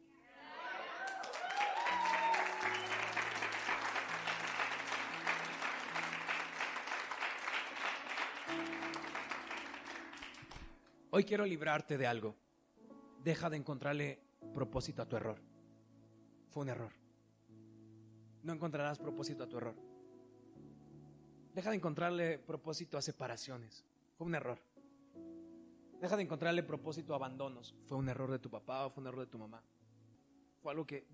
Hoy 11.11 11.23
quiero 11.23 11.45
librarte 11.45 11.97
de 11.97 12.07
algo. 12.07 12.35
Deja 13.23 13.49
de 13.49 13.57
encontrarle 13.57 14.21
propósito 14.53 15.01
a 15.01 15.05
tu 15.05 15.15
error. 15.15 15.41
Fue 16.49 16.63
un 16.63 16.69
error. 16.69 16.93
No 18.43 18.53
encontrarás 18.53 18.99
propósito 18.99 19.43
a 19.43 19.47
tu 19.47 19.57
error. 19.57 19.88
Deja 21.59 21.71
de 21.71 21.75
encontrarle 21.75 22.39
propósito 22.39 22.97
a 22.97 23.01
separaciones. 23.01 23.83
Fue 24.17 24.25
un 24.25 24.33
error. 24.33 24.57
Deja 25.99 26.15
de 26.15 26.23
encontrarle 26.23 26.63
propósito 26.63 27.11
a 27.11 27.17
abandonos. 27.17 27.75
Fue 27.85 27.97
un 27.97 28.07
error 28.07 28.31
de 28.31 28.39
tu 28.39 28.49
papá 28.49 28.85
o 28.85 28.91
fue 28.91 29.01
un 29.01 29.07
error 29.07 29.19
de 29.19 29.27
tu 29.27 29.37
mamá. 29.37 29.61
Fue 30.61 30.71
algo 30.71 30.87
que 30.87 31.05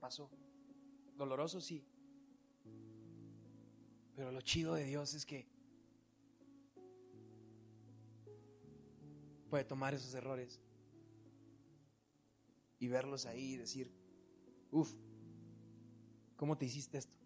pasó. 0.00 0.28
Doloroso, 1.16 1.60
sí. 1.60 1.86
Pero 4.16 4.32
lo 4.32 4.40
chido 4.40 4.74
de 4.74 4.86
Dios 4.86 5.14
es 5.14 5.24
que 5.24 5.46
puede 9.50 9.62
tomar 9.62 9.94
esos 9.94 10.12
errores 10.14 10.60
y 12.80 12.88
verlos 12.88 13.24
ahí 13.24 13.52
y 13.52 13.56
decir, 13.56 13.88
uff, 14.72 14.92
¿cómo 16.34 16.58
te 16.58 16.66
hiciste 16.66 16.98
esto? 16.98 17.21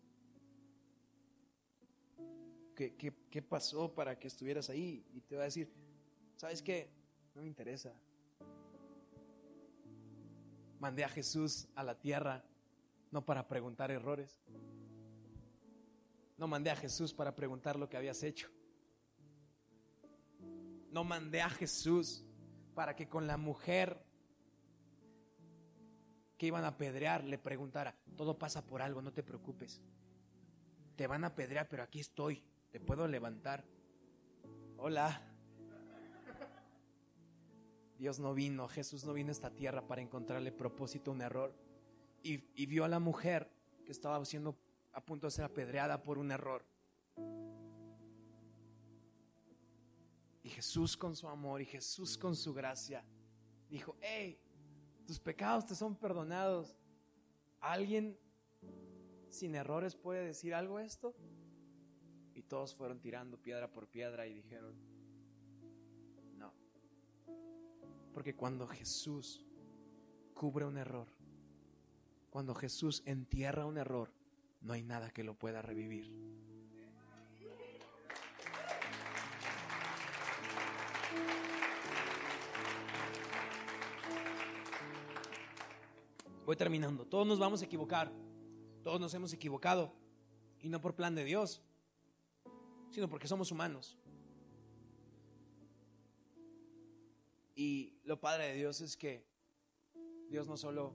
¿Qué, 2.76 2.94
¿Qué, 2.94 3.40
pasó 3.40 3.94
para 3.94 4.18
que 4.18 4.28
estuvieras 4.28 4.68
ahí? 4.68 5.02
Y 5.14 5.22
te 5.22 5.34
va 5.34 5.42
a 5.42 5.44
decir, 5.46 5.72
¿sabes 6.36 6.60
qué? 6.60 6.90
No 7.34 7.40
me 7.40 7.48
interesa. 7.48 7.94
Mandé 10.78 11.02
a 11.02 11.08
Jesús 11.08 11.68
a 11.74 11.82
la 11.82 11.98
tierra 11.98 12.44
no 13.10 13.24
para 13.24 13.48
preguntar 13.48 13.90
errores. 13.90 14.38
No 16.36 16.46
mandé 16.46 16.70
a 16.70 16.76
Jesús 16.76 17.14
para 17.14 17.34
preguntar 17.34 17.78
lo 17.78 17.88
que 17.88 17.96
habías 17.96 18.22
hecho. 18.22 18.50
No 20.90 21.02
mandé 21.02 21.40
a 21.40 21.48
Jesús 21.48 22.26
para 22.74 22.94
que 22.94 23.08
con 23.08 23.26
la 23.26 23.38
mujer 23.38 24.04
que 26.36 26.46
iban 26.46 26.64
a 26.64 26.68
apedrear 26.68 27.24
le 27.24 27.38
preguntara, 27.38 27.96
todo 28.16 28.38
pasa 28.38 28.66
por 28.66 28.82
algo, 28.82 29.00
no 29.00 29.14
te 29.14 29.22
preocupes. 29.22 29.80
Te 30.94 31.06
van 31.06 31.24
a 31.24 31.28
apedrear, 31.28 31.68
pero 31.70 31.82
aquí 31.82 32.00
estoy, 32.00 32.44
te 32.76 32.80
puedo 32.80 33.08
levantar. 33.08 33.64
Hola. 34.76 35.22
Dios 37.96 38.18
no 38.18 38.34
vino, 38.34 38.68
Jesús 38.68 39.02
no 39.06 39.14
vino 39.14 39.30
a 39.30 39.32
esta 39.32 39.48
tierra 39.48 39.86
para 39.86 40.02
encontrarle 40.02 40.52
propósito 40.52 41.10
a 41.10 41.14
un 41.14 41.22
error. 41.22 41.54
Y, 42.22 42.36
vio 42.66 42.84
a 42.84 42.88
la 42.88 42.98
mujer 42.98 43.50
que 43.86 43.92
estaba 43.92 44.22
siendo 44.26 44.58
a 44.92 45.00
punto 45.00 45.26
de 45.26 45.30
ser 45.30 45.46
apedreada 45.46 46.02
por 46.02 46.18
un 46.18 46.30
error. 46.30 46.66
Y 50.42 50.50
Jesús 50.50 50.98
con 50.98 51.16
su 51.16 51.28
amor 51.28 51.62
y 51.62 51.64
Jesús 51.64 52.18
con 52.18 52.36
su 52.36 52.52
gracia 52.52 53.02
dijo, 53.70 53.96
hey, 54.02 54.38
tus 55.06 55.18
pecados 55.18 55.64
te 55.64 55.74
son 55.74 55.96
perdonados. 55.96 56.76
¿Alguien 57.58 58.18
sin 59.30 59.54
errores 59.54 59.96
puede 59.96 60.26
decir 60.26 60.54
algo 60.54 60.78
esto? 60.78 61.16
Todos 62.48 62.74
fueron 62.74 63.00
tirando 63.00 63.36
piedra 63.38 63.72
por 63.72 63.88
piedra 63.88 64.26
y 64.26 64.34
dijeron, 64.34 64.74
no. 66.36 66.52
Porque 68.14 68.34
cuando 68.34 68.66
Jesús 68.66 69.44
cubre 70.34 70.64
un 70.64 70.78
error, 70.78 71.08
cuando 72.30 72.54
Jesús 72.54 73.02
entierra 73.04 73.66
un 73.66 73.78
error, 73.78 74.12
no 74.60 74.74
hay 74.74 74.82
nada 74.82 75.10
que 75.10 75.24
lo 75.24 75.34
pueda 75.34 75.62
revivir. 75.62 76.12
Voy 86.46 86.54
terminando. 86.54 87.04
Todos 87.04 87.26
nos 87.26 87.40
vamos 87.40 87.60
a 87.60 87.64
equivocar. 87.64 88.12
Todos 88.84 89.00
nos 89.00 89.12
hemos 89.14 89.32
equivocado. 89.32 89.92
Y 90.60 90.68
no 90.68 90.80
por 90.80 90.94
plan 90.94 91.16
de 91.16 91.24
Dios, 91.24 91.60
sino 92.96 93.10
porque 93.10 93.28
somos 93.28 93.52
humanos. 93.52 93.98
Y 97.54 97.92
lo 98.04 98.18
padre 98.18 98.48
de 98.48 98.54
Dios 98.54 98.80
es 98.80 98.96
que 98.96 99.22
Dios 100.30 100.48
no 100.48 100.56
solo 100.56 100.94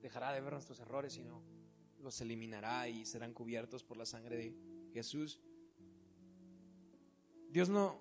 dejará 0.00 0.32
de 0.32 0.40
ver 0.40 0.54
nuestros 0.54 0.80
errores, 0.80 1.12
sino 1.12 1.42
los 2.00 2.18
eliminará 2.22 2.88
y 2.88 3.04
serán 3.04 3.34
cubiertos 3.34 3.84
por 3.84 3.98
la 3.98 4.06
sangre 4.06 4.38
de 4.38 4.56
Jesús. 4.94 5.42
Dios 7.50 7.68
no, 7.68 8.00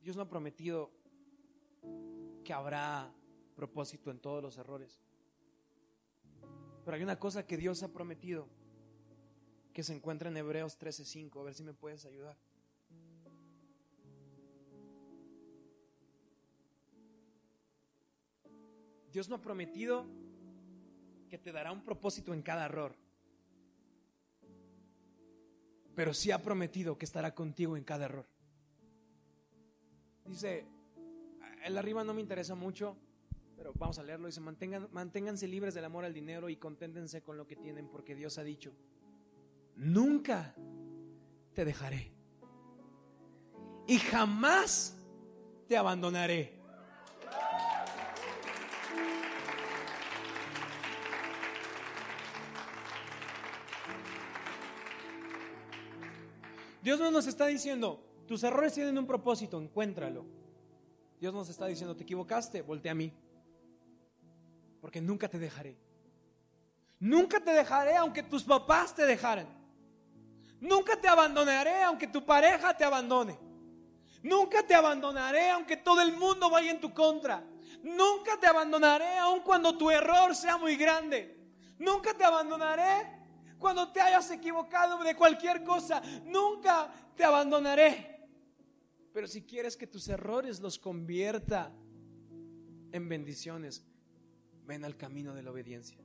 Dios 0.00 0.14
no 0.14 0.22
ha 0.22 0.28
prometido 0.28 0.92
que 2.44 2.52
habrá 2.52 3.12
propósito 3.56 4.12
en 4.12 4.20
todos 4.20 4.40
los 4.40 4.58
errores. 4.58 5.00
Pero 6.84 6.96
hay 6.96 7.02
una 7.02 7.18
cosa 7.18 7.44
que 7.48 7.56
Dios 7.56 7.82
ha 7.82 7.92
prometido 7.92 8.46
que 9.72 9.82
se 9.82 9.94
encuentra 9.94 10.28
en 10.28 10.36
Hebreos 10.36 10.78
13:5. 10.78 11.40
A 11.40 11.44
ver 11.44 11.54
si 11.54 11.62
me 11.62 11.74
puedes 11.74 12.04
ayudar. 12.04 12.36
Dios 19.12 19.28
no 19.28 19.36
ha 19.36 19.42
prometido 19.42 20.06
que 21.28 21.36
te 21.38 21.52
dará 21.52 21.70
un 21.70 21.84
propósito 21.84 22.32
en 22.32 22.40
cada 22.40 22.64
error, 22.64 22.94
pero 25.94 26.14
sí 26.14 26.30
ha 26.30 26.42
prometido 26.42 26.96
que 26.96 27.04
estará 27.04 27.34
contigo 27.34 27.76
en 27.76 27.84
cada 27.84 28.06
error. 28.06 28.26
Dice, 30.24 30.64
el 31.62 31.76
arriba 31.76 32.04
no 32.04 32.14
me 32.14 32.22
interesa 32.22 32.54
mucho, 32.54 32.96
pero 33.54 33.74
vamos 33.74 33.98
a 33.98 34.02
leerlo. 34.02 34.28
Dice, 34.28 34.40
manténganse 34.40 35.46
libres 35.46 35.74
del 35.74 35.84
amor 35.84 36.06
al 36.06 36.14
dinero 36.14 36.48
y 36.48 36.56
conténtense 36.56 37.22
con 37.22 37.36
lo 37.36 37.46
que 37.46 37.56
tienen, 37.56 37.88
porque 37.88 38.14
Dios 38.14 38.38
ha 38.38 38.44
dicho, 38.44 38.72
nunca 39.76 40.54
te 41.54 41.64
dejaré 41.64 42.12
y 43.86 43.98
jamás 43.98 44.96
te 45.68 45.76
abandonaré. 45.76 46.60
Dios 56.82 56.98
no 56.98 57.12
nos 57.12 57.26
está 57.26 57.46
diciendo, 57.46 58.04
tus 58.26 58.42
errores 58.42 58.72
tienen 58.72 58.98
un 58.98 59.06
propósito, 59.06 59.60
encuéntralo. 59.60 60.26
Dios 61.20 61.32
nos 61.32 61.48
está 61.48 61.66
diciendo, 61.66 61.94
te 61.94 62.02
equivocaste, 62.02 62.62
voltea 62.62 62.92
a 62.92 62.96
mí. 62.96 63.12
Porque 64.80 65.00
nunca 65.00 65.28
te 65.28 65.38
dejaré. 65.38 65.76
Nunca 66.98 67.38
te 67.38 67.52
dejaré 67.52 67.96
aunque 67.96 68.24
tus 68.24 68.42
papás 68.42 68.94
te 68.94 69.06
dejaran. 69.06 69.61
Nunca 70.62 70.94
te 71.00 71.08
abandonaré 71.08 71.82
aunque 71.82 72.06
tu 72.06 72.24
pareja 72.24 72.76
te 72.76 72.84
abandone. 72.84 73.36
Nunca 74.22 74.64
te 74.64 74.74
abandonaré 74.74 75.50
aunque 75.50 75.76
todo 75.76 76.00
el 76.00 76.16
mundo 76.16 76.48
vaya 76.48 76.70
en 76.70 76.80
tu 76.80 76.94
contra. 76.94 77.44
Nunca 77.82 78.38
te 78.38 78.46
abandonaré 78.46 79.18
aun 79.18 79.40
cuando 79.40 79.76
tu 79.76 79.90
error 79.90 80.36
sea 80.36 80.56
muy 80.56 80.76
grande. 80.76 81.36
Nunca 81.78 82.14
te 82.14 82.22
abandonaré 82.22 83.22
cuando 83.58 83.90
te 83.90 84.00
hayas 84.00 84.30
equivocado 84.30 85.02
de 85.02 85.16
cualquier 85.16 85.64
cosa, 85.64 86.00
nunca 86.24 86.92
te 87.16 87.24
abandonaré. 87.24 88.28
Pero 89.12 89.26
si 89.26 89.42
quieres 89.42 89.76
que 89.76 89.88
tus 89.88 90.08
errores 90.08 90.60
los 90.60 90.78
convierta 90.78 91.72
en 92.92 93.08
bendiciones, 93.08 93.84
ven 94.64 94.84
al 94.84 94.96
camino 94.96 95.34
de 95.34 95.42
la 95.42 95.50
obediencia. 95.50 95.98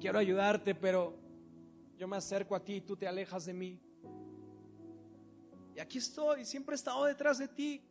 Quiero 0.00 0.18
ayudarte, 0.18 0.74
pero 0.74 1.29
yo 2.00 2.08
me 2.08 2.16
acerco 2.16 2.56
a 2.56 2.64
ti 2.64 2.76
y 2.76 2.80
tú 2.80 2.96
te 2.96 3.06
alejas 3.06 3.44
de 3.44 3.52
mí. 3.52 3.78
Y 5.76 5.80
aquí 5.80 5.98
estoy, 5.98 6.46
siempre 6.46 6.72
he 6.72 6.76
estado 6.76 7.04
detrás 7.04 7.36
de 7.36 7.46
ti. 7.46 7.84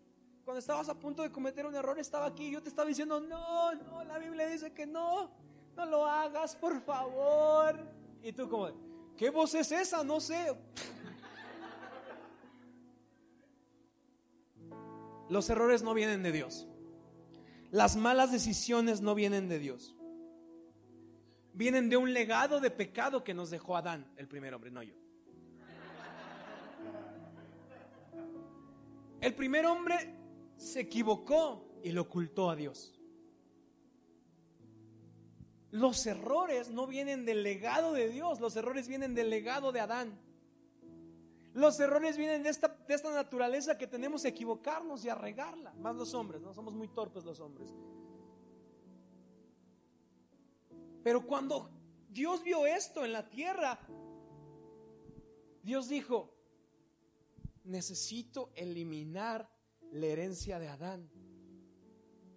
Cuando 0.44 0.58
estabas 0.58 0.90
a 0.90 0.98
punto 0.98 1.22
de 1.22 1.32
cometer 1.32 1.64
un 1.68 1.76
error, 1.76 2.00
estaba 2.00 2.26
aquí. 2.26 2.50
Yo 2.50 2.60
te 2.64 2.70
estaba 2.70 2.88
diciendo, 2.88 3.20
no, 3.20 3.76
no, 3.76 4.04
la 4.04 4.18
Biblia 4.18 4.48
dice 4.48 4.74
que 4.74 4.88
no 4.88 5.30
no 5.76 5.86
lo 5.86 6.06
hagas, 6.08 6.56
por 6.56 6.82
favor. 6.82 7.80
Y 8.24 8.34
tú 8.34 8.50
como, 8.50 8.70
¿qué 9.16 9.30
voz 9.30 9.54
es 9.54 9.72
esa? 9.72 10.04
No 10.04 10.20
sé. 10.20 10.54
Los 15.30 15.50
errores 15.52 15.84
no 15.84 15.94
vienen 15.94 16.24
de 16.24 16.32
Dios. 16.32 16.68
Las 17.70 17.96
malas 17.96 18.32
decisiones 18.32 19.02
no 19.02 19.14
vienen 19.14 19.48
de 19.48 19.60
Dios. 19.60 19.96
Vienen 21.60 21.90
de 21.90 21.98
un 21.98 22.14
legado 22.14 22.62
de 22.62 22.72
pecado 22.72 23.22
que 23.22 23.34
nos 23.34 23.50
dejó 23.50 23.76
Adán, 23.76 24.10
el 24.16 24.30
primer 24.30 24.54
hombre, 24.54 24.72
no 24.72 24.82
yo. 24.82 24.94
El 29.20 29.36
primer 29.36 29.66
hombre 29.66 30.16
se 30.56 30.80
equivocó 30.80 31.82
y 31.84 31.92
lo 31.92 32.04
ocultó 32.04 32.50
a 32.50 32.56
Dios. 32.56 32.98
Los 35.72 36.08
errores 36.08 36.70
no 36.70 36.88
vienen 36.88 37.26
del 37.26 37.44
legado 37.44 37.92
de 37.92 38.08
Dios, 38.08 38.40
los 38.40 38.56
errores 38.56 38.88
vienen 38.88 39.14
del 39.14 39.30
legado 39.30 39.74
de 39.74 39.82
Adán. 39.82 40.18
Los 41.54 41.78
errores 41.82 42.16
vienen 42.16 42.42
de 42.42 42.52
esta, 42.52 42.70
de 42.70 42.94
esta 42.94 43.14
naturaleza 43.14 43.78
que 43.78 43.86
tenemos 43.86 44.22
que 44.22 44.30
equivocarnos 44.30 45.04
y 45.04 45.10
arregarla. 45.10 45.74
Más 45.74 45.98
los 45.98 46.14
hombres, 46.14 46.42
¿no? 46.42 46.54
Somos 46.54 46.74
muy 46.74 46.88
torpes 46.88 47.26
los 47.26 47.42
hombres. 47.42 47.68
Pero 51.04 51.26
cuando 51.26 51.70
Dios 52.10 52.44
vio 52.44 52.66
esto 52.66 53.06
en 53.06 53.14
la 53.14 53.30
tierra, 53.30 53.80
Dios 55.64 55.88
dijo, 55.88 56.34
necesito 57.64 58.52
eliminar 58.56 59.50
la 59.92 60.08
herencia 60.08 60.60
de 60.60 60.68
Adán, 60.68 61.10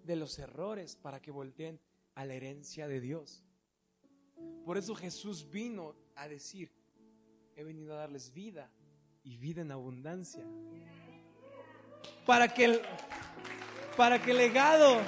de 0.04 0.16
los 0.16 0.38
errores, 0.38 0.96
para 0.96 1.20
que 1.20 1.30
volteen 1.30 1.80
a 2.14 2.24
la 2.24 2.34
herencia 2.34 2.88
de 2.88 3.00
Dios. 3.00 3.44
Por 4.64 4.78
eso 4.78 4.94
Jesús 4.94 5.50
vino 5.50 5.96
a 6.14 6.28
decir, 6.28 6.72
he 7.56 7.64
venido 7.64 7.94
a 7.94 7.98
darles 7.98 8.32
vida 8.32 8.70
y 9.22 9.36
vida 9.36 9.62
en 9.62 9.72
abundancia. 9.72 10.44
Para 12.26 12.52
que 12.52 12.64
el, 12.64 12.82
para 13.96 14.22
que 14.22 14.32
el 14.32 14.36
legado 14.38 15.00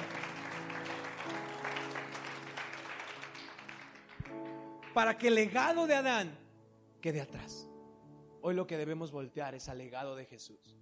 para 4.95 5.15
que 5.19 5.27
el 5.27 5.35
legado 5.35 5.85
de 5.85 5.93
Adán 5.93 6.35
quede 7.01 7.21
atrás. 7.21 7.67
Hoy 8.41 8.55
lo 8.55 8.65
que 8.65 8.77
debemos 8.77 9.11
voltear 9.11 9.53
es 9.53 9.69
al 9.69 9.77
legado 9.77 10.15
de 10.15 10.25
Jesús. 10.25 10.79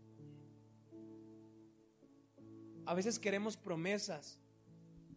A 2.86 2.94
veces 2.94 3.20
queremos 3.20 3.58
promesas 3.58 4.40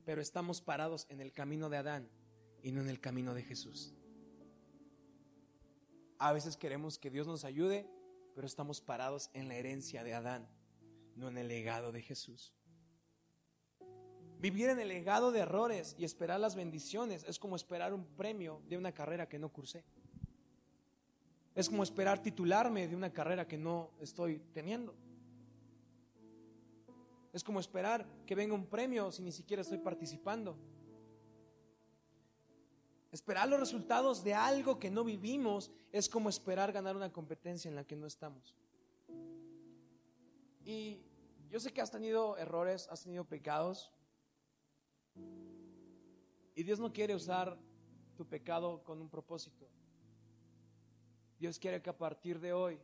pero 0.07 0.23
estamos 0.23 0.61
parados 0.61 1.05
en 1.11 1.21
el 1.21 1.33
camino 1.33 1.69
de 1.69 1.79
Adán 1.79 2.09
y 2.63 2.71
no 2.71 2.81
en 2.81 2.89
el 2.89 3.01
camino 3.01 3.35
de 3.35 3.43
Jesús. 3.43 3.93
A 6.19 6.33
veces 6.33 6.57
queremos 6.57 6.97
que 6.97 7.11
Dios 7.11 7.27
nos 7.27 7.45
ayude, 7.45 7.91
pero 8.37 8.47
estamos 8.47 8.81
parados 8.81 9.31
en 9.35 9.49
la 9.49 9.57
herencia 9.57 10.05
de 10.05 10.15
Adán, 10.15 10.49
no 11.17 11.29
en 11.29 11.39
el 11.39 11.49
legado 11.49 11.91
de 11.91 12.03
Jesús. 12.03 12.55
Vivir 14.39 14.69
en 14.69 14.79
el 14.79 14.89
legado 14.89 15.33
de 15.33 15.41
errores 15.41 15.97
y 15.99 16.05
esperar 16.05 16.39
las 16.41 16.55
bendiciones 16.55 17.25
es 17.25 17.39
como 17.39 17.57
esperar 17.57 17.95
un 17.95 18.05
premio 18.05 18.61
de 18.69 18.77
una 18.77 18.93
carrera 18.93 19.29
que 19.29 19.39
no 19.39 19.49
cursé. 19.49 19.85
Es 21.55 21.71
como 21.71 21.83
esperar 21.83 22.23
titularme 22.23 22.87
de 22.87 22.95
una 22.95 23.11
carrera 23.11 23.49
que 23.49 23.57
no 23.57 23.91
estoy 23.99 24.41
teniendo. 24.53 24.95
Es 27.33 27.43
como 27.43 27.61
esperar 27.61 28.07
que 28.27 28.35
venga 28.35 28.55
un 28.55 28.67
premio 28.67 29.11
si 29.11 29.23
ni 29.23 29.33
siquiera 29.33 29.63
estoy 29.63 29.79
participando. 29.79 30.57
Esperar 33.11 33.49
los 33.49 33.59
resultados 33.59 34.23
de 34.23 34.35
algo 34.35 34.79
que 34.79 34.91
no 34.91 35.03
vivimos 35.03 35.71
es 35.93 36.11
como 36.11 36.29
esperar 36.29 36.73
ganar 36.73 36.95
una 36.95 37.11
competencia 37.11 37.71
en 37.71 37.75
la 37.75 37.85
que 37.85 37.97
no 37.97 38.07
estamos. 38.07 38.55
Y 40.63 41.01
yo 41.49 41.59
sé 41.59 41.73
que 41.73 41.81
has 41.81 41.91
tenido 41.91 42.37
errores, 42.37 42.89
has 42.91 43.05
tenido 43.05 43.25
pecados. 43.25 43.96
Y 46.55 46.63
Dios 46.63 46.81
no 46.81 46.93
quiere 46.93 47.15
usar 47.15 47.59
tu 48.17 48.27
pecado 48.27 48.83
con 48.83 49.01
un 49.01 49.11
propósito. 49.11 49.69
Dios 51.39 51.59
quiere 51.59 51.83
que 51.83 51.91
a 51.91 51.97
partir 51.97 52.41
de 52.41 52.53
hoy 52.53 52.81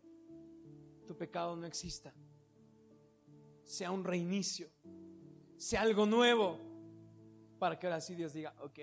tu 1.07 1.17
pecado 1.17 1.57
no 1.57 1.67
exista. 1.67 2.13
Sea 3.65 3.91
un 3.91 4.05
reinicio, 4.05 4.69
sea 5.57 5.81
algo 5.81 6.05
nuevo, 6.05 6.59
para 7.59 7.79
que 7.79 7.87
ahora 7.87 8.01
sí 8.01 8.15
Dios 8.15 8.35
diga, 8.35 8.55
ok, 8.61 8.79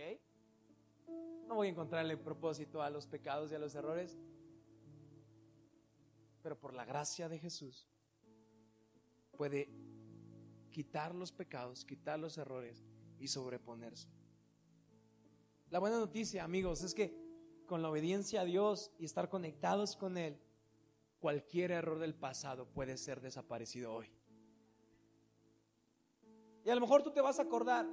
no 1.47 1.55
voy 1.55 1.67
a 1.67 1.71
encontrarle 1.71 2.17
propósito 2.17 2.81
a 2.81 2.89
los 2.89 3.05
pecados 3.05 3.51
y 3.51 3.55
a 3.55 3.59
los 3.59 3.75
errores, 3.75 4.17
pero 6.41 6.57
por 6.57 6.73
la 6.73 6.85
gracia 6.85 7.29
de 7.29 7.37
Jesús 7.37 7.87
puede 9.37 9.69
quitar 10.71 11.13
los 11.13 11.31
pecados, 11.31 11.85
quitar 11.85 12.19
los 12.19 12.37
errores 12.37 12.88
y 13.19 13.27
sobreponerse. 13.27 14.07
La 15.69 15.79
buena 15.79 15.99
noticia, 15.99 16.43
amigos, 16.43 16.83
es 16.83 16.93
que 16.93 17.15
con 17.67 17.81
la 17.81 17.89
obediencia 17.89 18.41
a 18.41 18.45
Dios 18.45 18.91
y 18.97 19.05
estar 19.05 19.29
conectados 19.29 19.95
con 19.95 20.17
Él, 20.17 20.39
cualquier 21.19 21.71
error 21.71 21.99
del 21.99 22.15
pasado 22.15 22.65
puede 22.65 22.97
ser 22.97 23.21
desaparecido 23.21 23.93
hoy. 23.93 24.11
Y 26.65 26.69
a 26.69 26.75
lo 26.75 26.81
mejor 26.81 27.03
tú 27.03 27.11
te 27.11 27.21
vas 27.21 27.39
a 27.39 27.43
acordar 27.43 27.87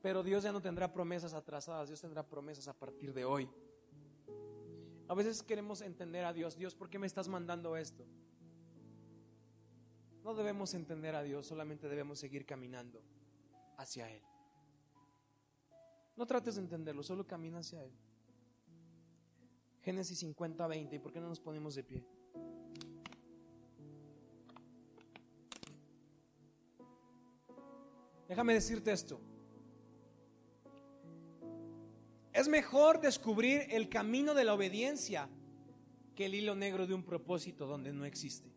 Pero 0.00 0.22
Dios 0.22 0.44
ya 0.44 0.52
no 0.52 0.62
tendrá 0.62 0.92
promesas 0.92 1.34
atrasadas, 1.34 1.88
Dios 1.88 2.00
tendrá 2.00 2.22
promesas 2.22 2.68
a 2.68 2.72
partir 2.72 3.12
de 3.12 3.24
hoy. 3.24 3.50
A 5.08 5.14
veces 5.14 5.42
queremos 5.42 5.80
entender 5.80 6.24
a 6.24 6.32
Dios, 6.32 6.56
Dios, 6.56 6.74
¿por 6.74 6.88
qué 6.88 6.98
me 6.98 7.06
estás 7.06 7.28
mandando 7.28 7.76
esto? 7.76 8.06
No 10.22 10.34
debemos 10.34 10.74
entender 10.74 11.14
a 11.16 11.22
Dios, 11.22 11.46
solamente 11.46 11.88
debemos 11.88 12.18
seguir 12.18 12.46
caminando 12.46 13.02
hacia 13.78 14.10
Él. 14.10 14.22
No 16.16 16.26
trates 16.26 16.56
de 16.56 16.62
entenderlo, 16.62 17.02
solo 17.02 17.26
camina 17.26 17.60
hacia 17.60 17.82
Él. 17.82 17.92
Génesis 19.82 20.18
50, 20.18 20.66
20. 20.66 20.96
¿Y 20.96 20.98
por 20.98 21.12
qué 21.12 21.20
no 21.20 21.28
nos 21.28 21.40
ponemos 21.40 21.74
de 21.74 21.84
pie? 21.84 22.04
Déjame 28.28 28.52
decirte 28.52 28.92
esto. 28.92 29.20
Es 32.32 32.46
mejor 32.48 33.00
descubrir 33.00 33.62
el 33.70 33.88
camino 33.88 34.34
de 34.34 34.44
la 34.44 34.54
obediencia 34.54 35.28
que 36.14 36.26
el 36.26 36.34
hilo 36.34 36.54
negro 36.54 36.86
de 36.86 36.94
un 36.94 37.04
propósito 37.04 37.66
donde 37.66 37.92
no 37.92 38.04
existe. 38.04 38.52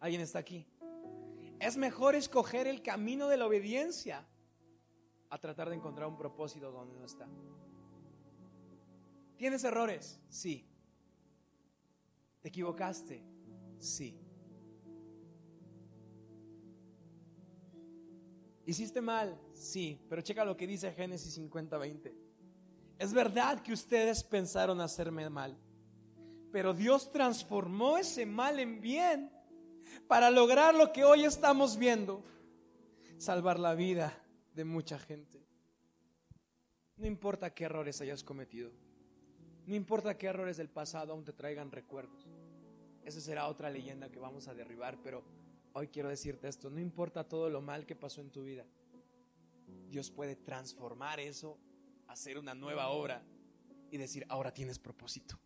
¿Alguien 0.00 0.22
está 0.22 0.38
aquí? 0.38 0.66
Es 1.60 1.76
mejor 1.76 2.14
escoger 2.14 2.66
el 2.66 2.82
camino 2.82 3.28
de 3.28 3.36
la 3.36 3.46
obediencia 3.46 4.26
a 5.30 5.38
tratar 5.38 5.68
de 5.68 5.76
encontrar 5.76 6.08
un 6.08 6.16
propósito 6.16 6.70
donde 6.70 6.98
no 6.98 7.04
está. 7.04 7.28
¿Tienes 9.36 9.64
errores? 9.64 10.20
Sí. 10.28 10.66
¿Te 12.40 12.48
equivocaste? 12.48 13.22
Sí. 13.78 14.18
¿Hiciste 18.66 19.00
mal? 19.00 19.40
Sí, 19.54 19.98
pero 20.08 20.22
checa 20.22 20.44
lo 20.44 20.56
que 20.56 20.66
dice 20.66 20.92
Génesis 20.92 21.38
50:20. 21.38 22.14
Es 22.98 23.12
verdad 23.14 23.62
que 23.62 23.72
ustedes 23.72 24.22
pensaron 24.22 24.80
hacerme 24.80 25.30
mal, 25.30 25.56
pero 26.52 26.74
Dios 26.74 27.10
transformó 27.10 27.96
ese 27.96 28.26
mal 28.26 28.58
en 28.58 28.80
bien 28.80 29.30
para 30.08 30.30
lograr 30.30 30.74
lo 30.74 30.92
que 30.92 31.04
hoy 31.04 31.24
estamos 31.24 31.76
viendo, 31.76 32.24
salvar 33.18 33.58
la 33.58 33.74
vida 33.74 34.12
de 34.54 34.64
mucha 34.64 34.98
gente. 34.98 35.46
No 36.96 37.06
importa 37.06 37.54
qué 37.54 37.64
errores 37.64 38.00
hayas 38.00 38.24
cometido, 38.24 38.72
no 39.66 39.74
importa 39.76 40.18
qué 40.18 40.26
errores 40.26 40.56
del 40.56 40.68
pasado 40.68 41.12
aún 41.12 41.24
te 41.24 41.32
traigan 41.32 41.70
recuerdos. 41.70 42.26
Esa 43.04 43.20
será 43.20 43.46
otra 43.46 43.70
leyenda 43.70 44.10
que 44.10 44.18
vamos 44.18 44.48
a 44.48 44.54
derribar, 44.54 44.98
pero 45.02 45.22
Hoy 45.72 45.86
quiero 45.86 46.08
decirte 46.08 46.48
esto, 46.48 46.70
no 46.70 46.80
importa 46.80 47.22
todo 47.22 47.48
lo 47.50 47.60
mal 47.60 47.86
que 47.86 47.94
pasó 47.94 48.20
en 48.20 48.30
tu 48.30 48.42
vida, 48.42 48.66
Dios 49.88 50.10
puede 50.10 50.34
transformar 50.34 51.20
eso, 51.20 51.56
hacer 52.08 52.36
una 52.36 52.52
nueva 52.52 52.88
obra 52.88 53.22
y 53.90 53.96
decir, 53.96 54.26
ahora 54.28 54.52
tienes 54.52 54.78
propósito. 54.78 55.38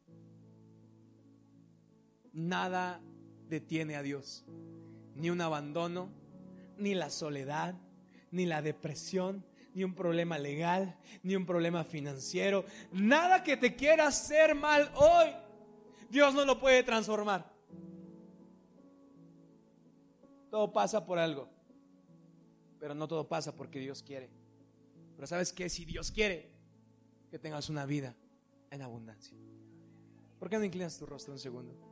Nada 2.33 3.03
detiene 3.53 3.97
a 3.97 4.03
Dios, 4.03 4.47
ni 5.15 5.29
un 5.29 5.43
abandono, 5.43 6.09
ni 6.79 6.95
la 6.95 7.11
soledad, 7.11 7.75
ni 8.31 8.47
la 8.47 8.63
depresión, 8.63 9.45
ni 9.75 9.85
un 9.85 9.95
problema 9.95 10.39
legal, 10.39 10.97
ni 11.23 11.37
un 11.37 11.45
problema 11.45 11.85
financiero, 11.85 12.65
nada 12.93 13.43
que 13.43 13.59
te 13.59 13.77
quiera 13.77 14.07
hacer 14.07 14.55
mal 14.55 14.91
hoy, 14.97 15.35
Dios 16.09 16.35
no 16.35 16.47
lo 16.47 16.59
puede 16.59 16.83
transformar. 16.83 17.53
Todo 20.51 20.73
pasa 20.73 21.05
por 21.05 21.19
algo, 21.19 21.47
pero 22.81 22.95
no 22.95 23.07
todo 23.07 23.29
pasa 23.29 23.55
porque 23.55 23.79
Dios 23.79 24.03
quiere. 24.03 24.31
Pero 25.15 25.27
sabes 25.27 25.53
que 25.53 25.69
si 25.69 25.85
Dios 25.85 26.11
quiere 26.11 26.51
que 27.31 27.39
tengas 27.39 27.69
una 27.69 27.85
vida 27.85 28.15
en 28.71 28.81
abundancia. 28.81 29.37
¿Por 30.39 30.49
qué 30.49 30.59
no 30.59 30.65
inclinas 30.65 30.99
tu 30.99 31.05
rostro 31.05 31.35
un 31.35 31.39
segundo? 31.39 31.92